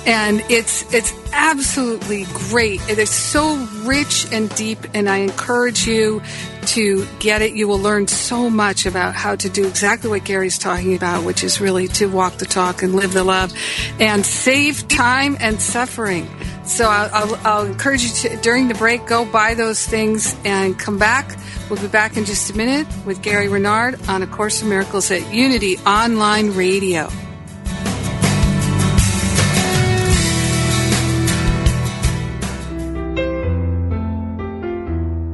[0.07, 2.81] and it's it's absolutely great.
[2.89, 6.23] It is so rich and deep, and I encourage you
[6.67, 7.53] to get it.
[7.53, 11.45] You will learn so much about how to do exactly what Gary's talking about, which
[11.45, 13.53] is really to walk the talk and live the love,
[14.01, 16.29] and save time and suffering.
[16.65, 20.79] So I'll, I'll, I'll encourage you to during the break go buy those things and
[20.79, 21.37] come back.
[21.69, 25.11] We'll be back in just a minute with Gary Renard on A Course in Miracles
[25.11, 27.09] at Unity Online Radio.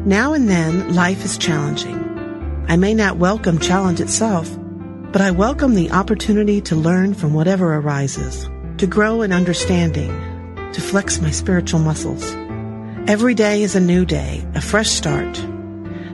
[0.09, 2.65] Now and then, life is challenging.
[2.67, 4.49] I may not welcome challenge itself,
[5.13, 8.49] but I welcome the opportunity to learn from whatever arises,
[8.79, 10.09] to grow in understanding,
[10.73, 12.25] to flex my spiritual muscles.
[13.07, 15.47] Every day is a new day, a fresh start.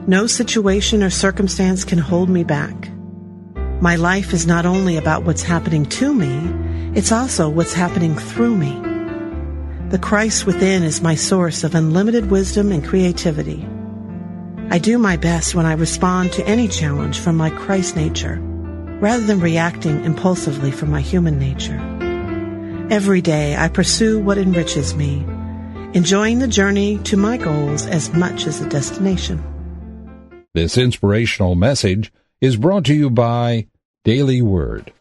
[0.07, 2.91] No situation or circumstance can hold me back.
[3.79, 6.51] My life is not only about what's happening to me,
[6.99, 8.77] it's also what's happening through me.
[9.87, 13.65] The Christ within is my source of unlimited wisdom and creativity.
[14.69, 18.39] I do my best when I respond to any challenge from my Christ nature,
[18.99, 21.79] rather than reacting impulsively from my human nature.
[22.89, 25.25] Every day I pursue what enriches me,
[25.93, 29.43] enjoying the journey to my goals as much as the destination.
[30.53, 32.11] This inspirational message
[32.41, 33.67] is brought to you by
[34.03, 34.91] Daily Word.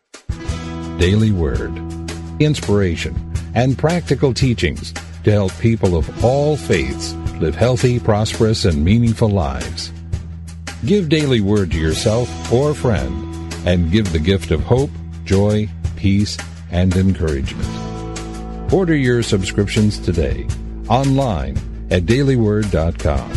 [0.98, 1.76] Daily Word.
[2.38, 4.92] Inspiration and practical teachings
[5.24, 9.92] to help people of all faiths live healthy, prosperous, and meaningful lives.
[10.84, 14.90] Give Daily Word to yourself or a friend and give the gift of hope,
[15.24, 16.36] joy, peace,
[16.70, 18.72] and encouragement.
[18.72, 20.46] Order your subscriptions today
[20.88, 21.56] online
[21.90, 23.30] at dailyword.com.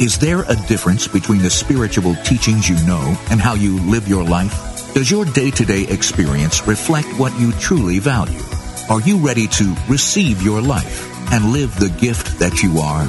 [0.00, 4.24] Is there a difference between the spiritual teachings you know and how you live your
[4.24, 4.73] life?
[4.94, 8.38] Does your day-to-day experience reflect what you truly value?
[8.88, 13.04] Are you ready to receive your life and live the gift that you are?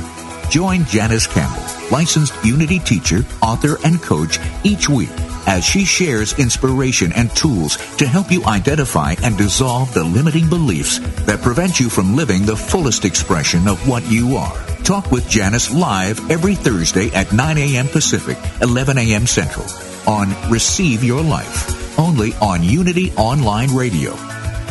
[0.50, 1.62] Join Janice Campbell,
[1.92, 5.12] licensed Unity teacher, author, and coach each week
[5.46, 10.98] as she shares inspiration and tools to help you identify and dissolve the limiting beliefs
[11.28, 14.58] that prevent you from living the fullest expression of what you are.
[14.84, 17.88] Talk with Janice live every Thursday at 9 a.m.
[17.88, 19.28] Pacific, 11 a.m.
[19.28, 19.68] Central
[20.08, 24.12] on Receive Your Life, only on Unity Online Radio,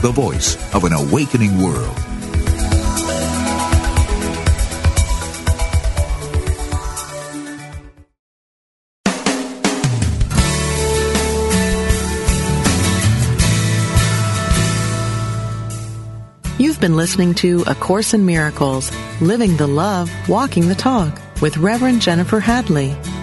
[0.01, 1.99] the voice of an awakening world.
[16.57, 21.57] You've been listening to A Course in Miracles, Living the Love, Walking the Talk with
[21.57, 22.97] Reverend Jennifer Hadley.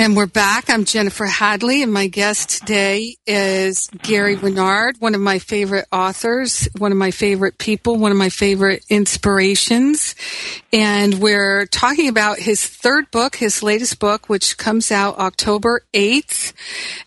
[0.00, 0.70] And we're back.
[0.70, 6.66] I'm Jennifer Hadley, and my guest today is Gary Renard, one of my favorite authors,
[6.78, 10.14] one of my favorite people, one of my favorite inspirations.
[10.72, 16.54] And we're talking about his third book, his latest book, which comes out October 8th.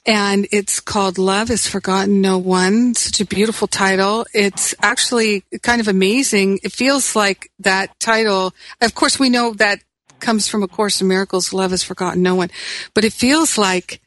[0.05, 2.93] And it's called Love is Forgotten No One.
[2.93, 4.27] Such a beautiful title.
[4.35, 6.59] It's actually kind of amazing.
[6.61, 8.53] It feels like that title.
[8.81, 9.79] Of course, we know that
[10.23, 12.49] comes from A Course in Miracles, Love Has Forgotten No One.
[12.95, 14.01] But it feels like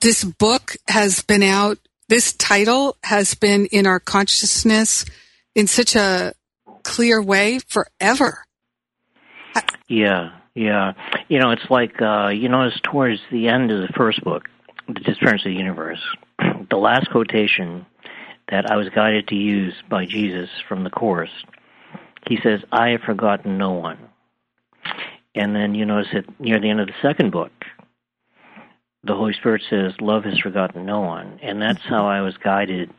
[0.00, 1.78] this book has been out,
[2.08, 5.04] this title has been in our consciousness
[5.54, 6.32] in such a
[6.82, 8.44] clear way forever.
[9.88, 10.94] Yeah, yeah.
[11.28, 14.44] You know, it's like, uh, you notice towards the end of the first book,
[14.88, 16.00] The Disappearance of the Universe,
[16.70, 17.86] the last quotation
[18.48, 21.44] that I was guided to use by Jesus from the Course,
[22.26, 23.98] he says, I have forgotten no one.
[25.34, 27.52] And then you notice that near the end of the second book,
[29.04, 31.38] the Holy Spirit says, Love has forgotten no one.
[31.42, 32.90] And that's how I was guided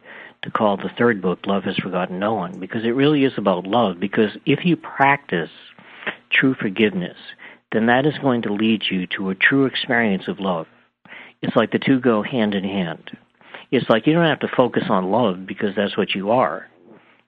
[0.41, 3.65] to call the third book, Love Has Forgotten No One, because it really is about
[3.65, 3.99] love.
[3.99, 5.49] Because if you practice
[6.31, 7.17] true forgiveness,
[7.71, 10.67] then that is going to lead you to a true experience of love.
[11.41, 13.17] It's like the two go hand in hand.
[13.71, 16.67] It's like you don't have to focus on love because that's what you are.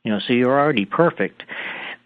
[0.04, 1.44] You know, so you're already perfect.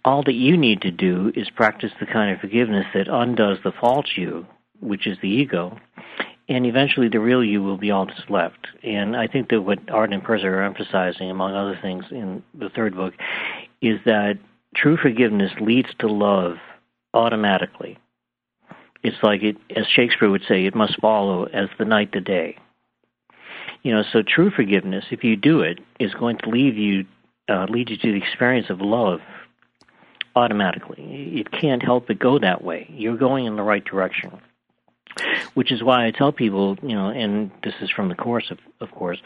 [0.09, 3.71] All that you need to do is practice the kind of forgiveness that undoes the
[3.71, 4.47] false you,
[4.79, 5.77] which is the ego,
[6.47, 8.69] and eventually the real you will be all that's left.
[8.83, 12.69] And I think that what Art and Pursah are emphasizing, among other things in the
[12.69, 13.13] third book,
[13.83, 14.39] is that
[14.75, 16.55] true forgiveness leads to love
[17.13, 17.99] automatically.
[19.03, 22.57] It's like it, as Shakespeare would say, it must follow as the night the day.
[23.83, 27.05] You know, so true forgiveness, if you do it, is going to leave you,
[27.47, 29.19] uh, lead you to the experience of love
[30.39, 31.39] automatically.
[31.39, 32.87] It can't help but go that way.
[32.89, 34.39] You're going in the right direction.
[35.53, 38.59] Which is why I tell people, you know, and this is from the course, of,
[38.79, 39.19] of course,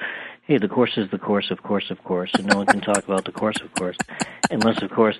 [0.47, 3.03] hey, the course is the course, of course, of course, and no one can talk
[3.03, 3.97] about the course, of course,
[4.49, 5.17] unless, of course,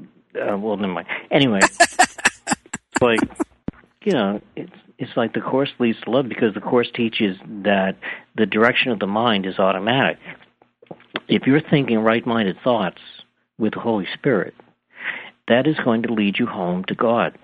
[0.00, 1.06] uh, well, never mind.
[1.30, 3.20] Anyway, it's like,
[4.04, 7.96] you know, it's it's like the course leads to love because the course teaches that
[8.34, 10.18] the direction of the mind is automatic.
[11.28, 13.00] If you're thinking right-minded thoughts
[13.58, 14.54] with the Holy Spirit,
[15.48, 17.38] that is going to lead you home to God.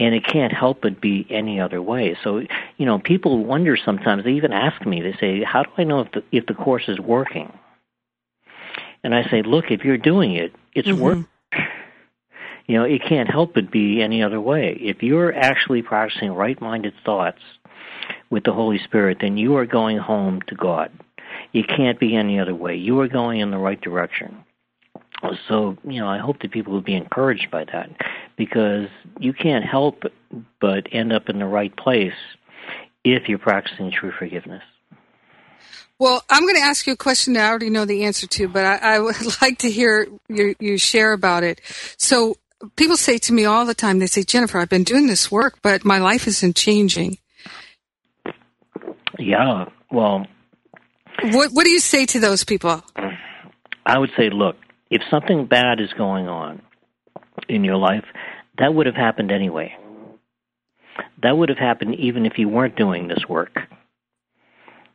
[0.00, 2.16] And it can't help but be any other way.
[2.22, 2.42] So,
[2.76, 6.00] you know, people wonder sometimes, they even ask me, they say, How do I know
[6.00, 7.52] if the if the course is working?
[9.02, 11.00] And I say, Look, if you're doing it, it's mm-hmm.
[11.00, 11.26] working.
[12.68, 14.76] You know, it can't help but be any other way.
[14.78, 17.40] If you're actually practicing right minded thoughts
[18.28, 20.92] with the Holy Spirit, then you are going home to God.
[21.54, 22.76] It can't be any other way.
[22.76, 24.44] You are going in the right direction.
[25.48, 27.90] So, you know, I hope that people will be encouraged by that
[28.36, 28.88] because
[29.18, 30.04] you can't help
[30.60, 32.12] but end up in the right place
[33.04, 34.62] if you're practicing true forgiveness.
[35.98, 38.48] Well, I'm going to ask you a question that I already know the answer to,
[38.48, 41.60] but I, I would like to hear you, you share about it.
[41.96, 42.36] So,
[42.76, 45.58] people say to me all the time, they say, Jennifer, I've been doing this work,
[45.62, 47.18] but my life isn't changing.
[49.18, 50.26] Yeah, well.
[51.22, 52.84] What, what do you say to those people?
[53.84, 54.56] I would say, look,
[54.90, 56.62] if something bad is going on
[57.48, 58.04] in your life,
[58.58, 59.76] that would have happened anyway.
[61.22, 63.58] That would have happened even if you weren't doing this work.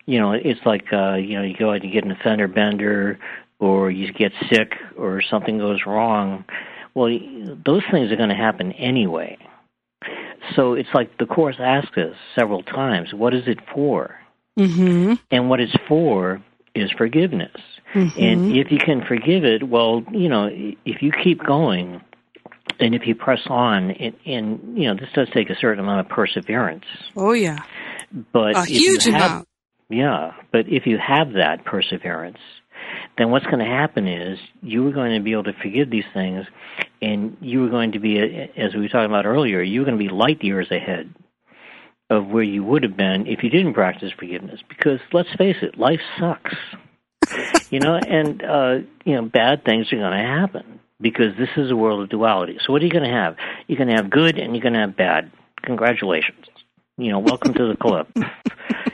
[0.05, 3.19] You know, it's like uh, you know, you go out and get an fender bender,
[3.59, 6.43] or you get sick, or something goes wrong.
[6.93, 7.07] Well,
[7.65, 9.37] those things are going to happen anyway.
[10.55, 14.17] So it's like the course asks us several times, "What is it for?"
[14.59, 15.13] Mm-hmm.
[15.31, 16.43] And what it's for
[16.75, 17.61] is forgiveness.
[17.93, 18.19] Mm-hmm.
[18.19, 22.01] And if you can forgive it, well, you know, if you keep going
[22.79, 25.99] and if you press on, and, and you know, this does take a certain amount
[26.01, 26.85] of perseverance.
[27.15, 27.59] Oh, yeah.
[28.31, 29.47] But a huge have, amount.
[29.89, 32.39] Yeah, but if you have that perseverance,
[33.17, 36.05] then what's going to happen is you are going to be able to forgive these
[36.13, 36.47] things,
[37.01, 40.03] and you are going to be, as we were talking about earlier, you're going to
[40.03, 41.13] be light years ahead
[42.13, 44.61] of where you would have been if you didn't practice forgiveness.
[44.69, 46.55] Because let's face it, life sucks.
[47.69, 51.71] you know, and uh, you know, bad things are going to happen because this is
[51.71, 52.57] a world of duality.
[52.65, 53.35] So what are you going to have?
[53.67, 55.31] You're going to have good and you're going to have bad.
[55.63, 56.45] Congratulations.
[56.97, 58.07] You know, welcome to the club.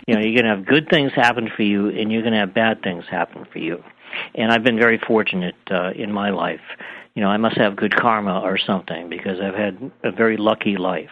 [0.07, 2.39] you know, you're going to have good things happen for you and you're going to
[2.39, 3.83] have bad things happen for you.
[4.35, 6.61] And I've been very fortunate uh, in my life.
[7.19, 10.77] You know, I must have good karma or something because I've had a very lucky
[10.77, 11.09] life.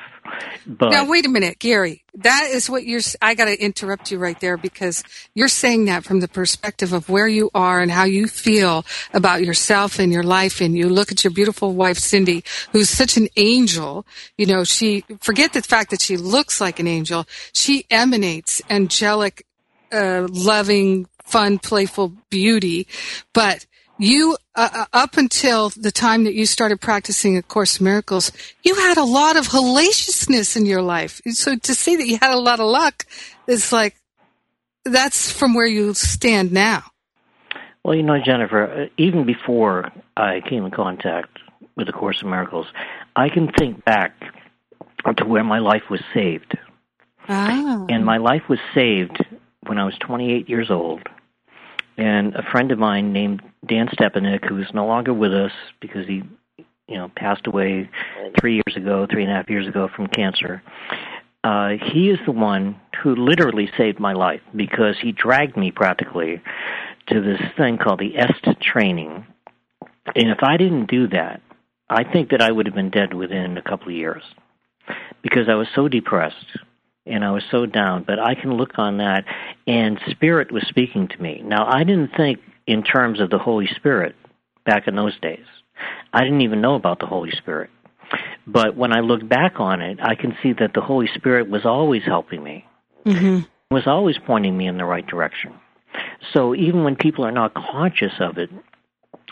[0.65, 2.01] But now, wait a minute, Gary.
[2.15, 3.01] That is what you're.
[3.21, 5.03] I got to interrupt you right there because
[5.35, 9.43] you're saying that from the perspective of where you are and how you feel about
[9.43, 10.61] yourself and your life.
[10.61, 12.41] And you look at your beautiful wife, Cindy,
[12.71, 14.05] who's such an angel.
[14.37, 17.25] You know, she forget the fact that she looks like an angel.
[17.51, 19.45] She emanates angelic,
[19.91, 22.87] uh, loving, fun, playful beauty,
[23.33, 23.65] but
[23.97, 28.31] you uh, uh, up until the time that you started practicing a course in miracles
[28.63, 31.21] you had a lot of hellaciousness in your life.
[31.29, 33.05] So to say that you had a lot of luck
[33.47, 33.95] is like
[34.85, 36.83] that's from where you stand now.
[37.83, 41.39] Well you know jennifer uh, even before i came in contact
[41.75, 42.67] with the course in miracles
[43.15, 44.13] i can think back
[45.15, 46.57] to where my life was saved.
[47.29, 47.85] Ah.
[47.89, 49.23] and my life was saved
[49.65, 51.07] when i was 28 years old
[51.97, 56.23] and a friend of mine named Dan Stepanek, who's no longer with us because he,
[56.87, 57.89] you know, passed away
[58.39, 60.61] three years ago, three and a half years ago from cancer.
[61.43, 66.41] Uh, he is the one who literally saved my life because he dragged me practically
[67.07, 69.25] to this thing called the EST training.
[70.15, 71.41] And if I didn't do that,
[71.89, 74.23] I think that I would have been dead within a couple of years
[75.21, 76.57] because I was so depressed
[77.09, 78.03] and I was so down.
[78.03, 79.25] But I can look on that,
[79.65, 81.41] and Spirit was speaking to me.
[81.43, 84.15] Now, I didn't think in terms of the Holy Spirit
[84.65, 85.45] back in those days.
[86.13, 87.69] I didn't even know about the Holy Spirit.
[88.45, 91.65] But when I look back on it, I can see that the Holy Spirit was
[91.65, 92.65] always helping me,
[93.05, 93.39] mm-hmm.
[93.73, 95.53] was always pointing me in the right direction.
[96.33, 98.49] So even when people are not conscious of it,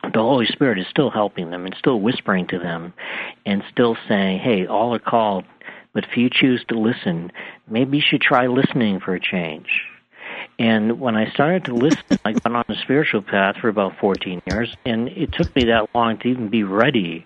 [0.03, 2.93] the Holy Spirit is still helping them and still whispering to them
[3.45, 5.45] and still saying, hey, all are called,
[5.95, 7.31] but if you choose to listen.
[7.67, 9.67] Maybe you should try listening for a change.
[10.59, 14.41] And when I started to listen, I got on a spiritual path for about 14
[14.45, 17.25] years, and it took me that long to even be ready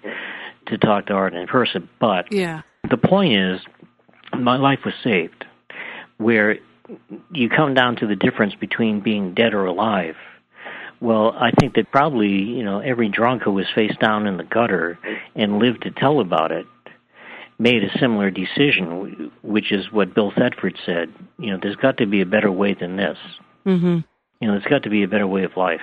[0.68, 1.90] to talk to Art in person.
[2.00, 2.62] But yeah.
[2.90, 3.60] the point is,
[4.38, 5.46] my life was saved,
[6.18, 6.60] where
[7.34, 10.16] you come down to the difference between being dead or alive.
[11.02, 14.44] Well, I think that probably, you know, every drunk who was face down in the
[14.44, 15.00] gutter
[15.36, 16.66] and lived to tell about it
[17.60, 21.14] made a similar decision, which is what Bill Thetford said.
[21.38, 23.18] You know, there's got to be a better way than this.
[23.66, 24.00] Mm-hmm.
[24.40, 25.82] You know, there's got to be a better way of life.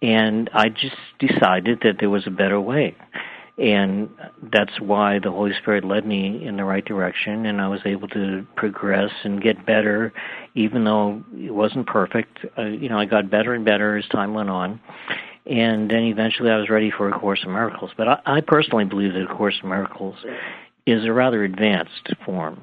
[0.00, 2.96] And I just decided that there was a better way.
[3.58, 4.10] And
[4.52, 8.06] that's why the Holy Spirit led me in the right direction, and I was able
[8.08, 10.12] to progress and get better,
[10.54, 12.38] even though it wasn't perfect.
[12.58, 14.78] Uh, you know, I got better and better as time went on.
[15.46, 17.92] And then eventually I was ready for A Course in Miracles.
[17.96, 20.16] But I, I personally believe that A Course in Miracles
[20.86, 22.62] is a rather advanced form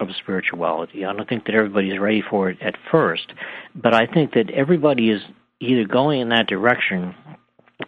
[0.00, 1.04] of spirituality.
[1.04, 3.32] I don't think that everybody is ready for it at first,
[3.74, 5.22] but I think that everybody is
[5.60, 7.14] either going in that direction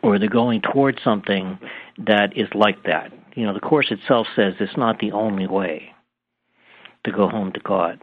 [0.03, 1.59] or they're going towards something
[2.07, 3.13] that is like that.
[3.35, 5.93] You know, the Course itself says it's not the only way
[7.05, 8.01] to go home to God.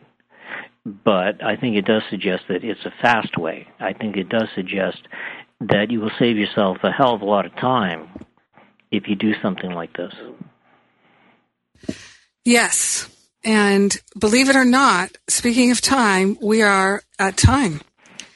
[0.86, 3.68] But I think it does suggest that it's a fast way.
[3.80, 5.08] I think it does suggest
[5.60, 8.08] that you will save yourself a hell of a lot of time
[8.90, 10.14] if you do something like this.
[12.46, 13.08] Yes.
[13.44, 17.82] And believe it or not, speaking of time, we are at time.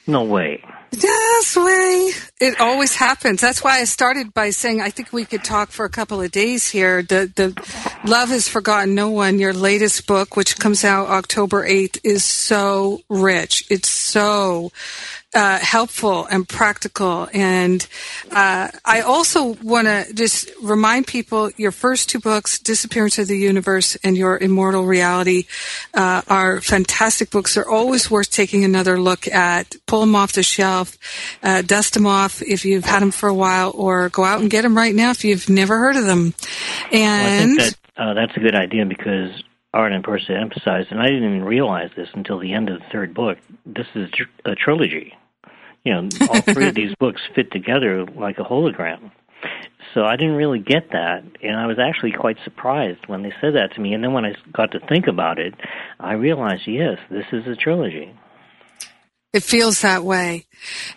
[0.06, 0.62] No way.
[0.92, 2.10] Yes, way.
[2.40, 3.40] It always happens.
[3.40, 6.30] That's why I started by saying I think we could talk for a couple of
[6.30, 7.02] days here.
[7.02, 7.48] The the
[8.08, 13.00] Love Has Forgotten No One, your latest book, which comes out October eighth, is so
[13.10, 13.66] rich.
[13.68, 14.70] It's so
[15.36, 17.28] uh, helpful and practical.
[17.32, 17.86] And
[18.32, 23.36] uh, I also want to just remind people your first two books, Disappearance of the
[23.36, 25.44] Universe and Your Immortal Reality,
[25.92, 27.54] uh, are fantastic books.
[27.54, 29.76] They're always worth taking another look at.
[29.86, 30.96] Pull them off the shelf,
[31.42, 34.50] uh, dust them off if you've had them for a while, or go out and
[34.50, 36.32] get them right now if you've never heard of them.
[36.90, 39.42] And well, that, uh, that's a good idea because
[39.74, 42.86] Art and Pursah emphasized, and I didn't even realize this until the end of the
[42.90, 43.36] third book.
[43.66, 44.08] This is
[44.46, 45.12] a trilogy
[45.86, 49.12] you know, all three of these books fit together like a hologram.
[49.94, 53.54] So I didn't really get that, and I was actually quite surprised when they said
[53.54, 53.94] that to me.
[53.94, 55.54] And then when I got to think about it,
[56.00, 58.12] I realized, yes, this is a trilogy.
[59.36, 60.46] It feels that way.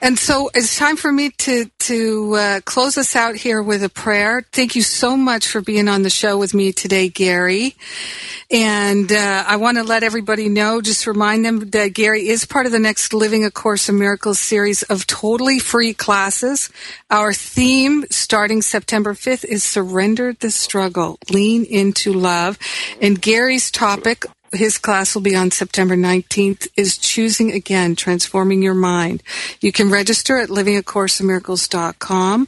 [0.02, 3.90] And so it's time for me to, to uh, close us out here with a
[3.90, 4.46] prayer.
[4.54, 7.76] Thank you so much for being on the show with me today, Gary.
[8.50, 12.66] And uh, I want to let everybody know, just remind them that Gary is part
[12.66, 16.70] of the next Living A Course in Miracles series of totally free classes.
[17.12, 22.58] Our theme starting September 5th is Surrender the Struggle, Lean into Love.
[23.02, 28.74] And Gary's topic his class will be on September 19th, is Choosing Again, Transforming Your
[28.74, 29.24] Mind.
[29.62, 32.47] You can register at livingacourseinmiracles.com.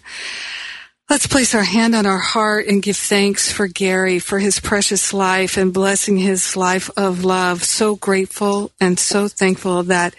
[1.12, 5.14] Let's place our hand on our heart and give thanks for Gary, for his precious
[5.14, 7.66] life and blessing his life of love.
[7.66, 10.16] So grateful and so thankful that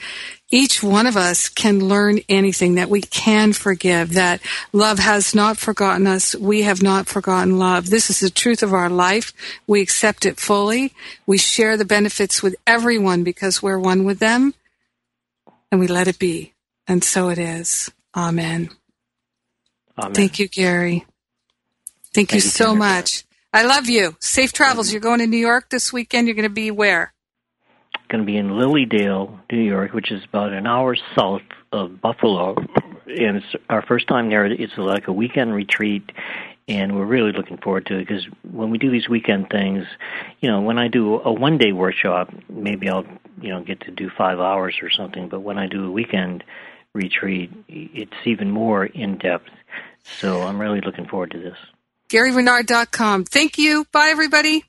[0.51, 4.43] each one of us can learn anything, that we can forgive, that
[4.75, 6.37] love has not forgotten us.
[6.37, 7.89] We have not forgotten love.
[7.89, 9.33] This is the truth of our life.
[9.67, 10.93] We accept it fully.
[11.25, 14.53] We share the benefits with everyone because we're one with them
[15.71, 16.53] and we let it be.
[16.87, 17.91] And so it is.
[18.15, 18.69] Amen.
[20.03, 20.15] Amen.
[20.15, 21.07] Thank you, Gary.
[22.13, 23.25] Thank, Thank you so much.
[23.53, 24.17] I love you.
[24.21, 24.93] Safe travels.
[24.93, 26.27] You're going to New York this weekend.
[26.27, 27.13] You're going to be where?
[28.13, 31.43] going to be in Lily Dale, New York, which is about an hour south
[31.73, 32.55] of Buffalo.
[33.07, 34.45] And it's our first time there.
[34.45, 36.13] It's like a weekend retreat,
[36.69, 39.85] and we're really looking forward to it because when we do these weekend things,
[40.41, 43.05] you know, when I do a one day workshop, maybe I'll,
[43.41, 45.29] you know, get to do five hours or something.
[45.29, 46.45] But when I do a weekend
[46.95, 49.49] retreat, it's even more in depth.
[50.05, 51.57] So I'm really looking forward to this.
[52.09, 53.25] GaryRenard.com.
[53.25, 53.87] Thank you.
[53.93, 54.65] Bye, everybody.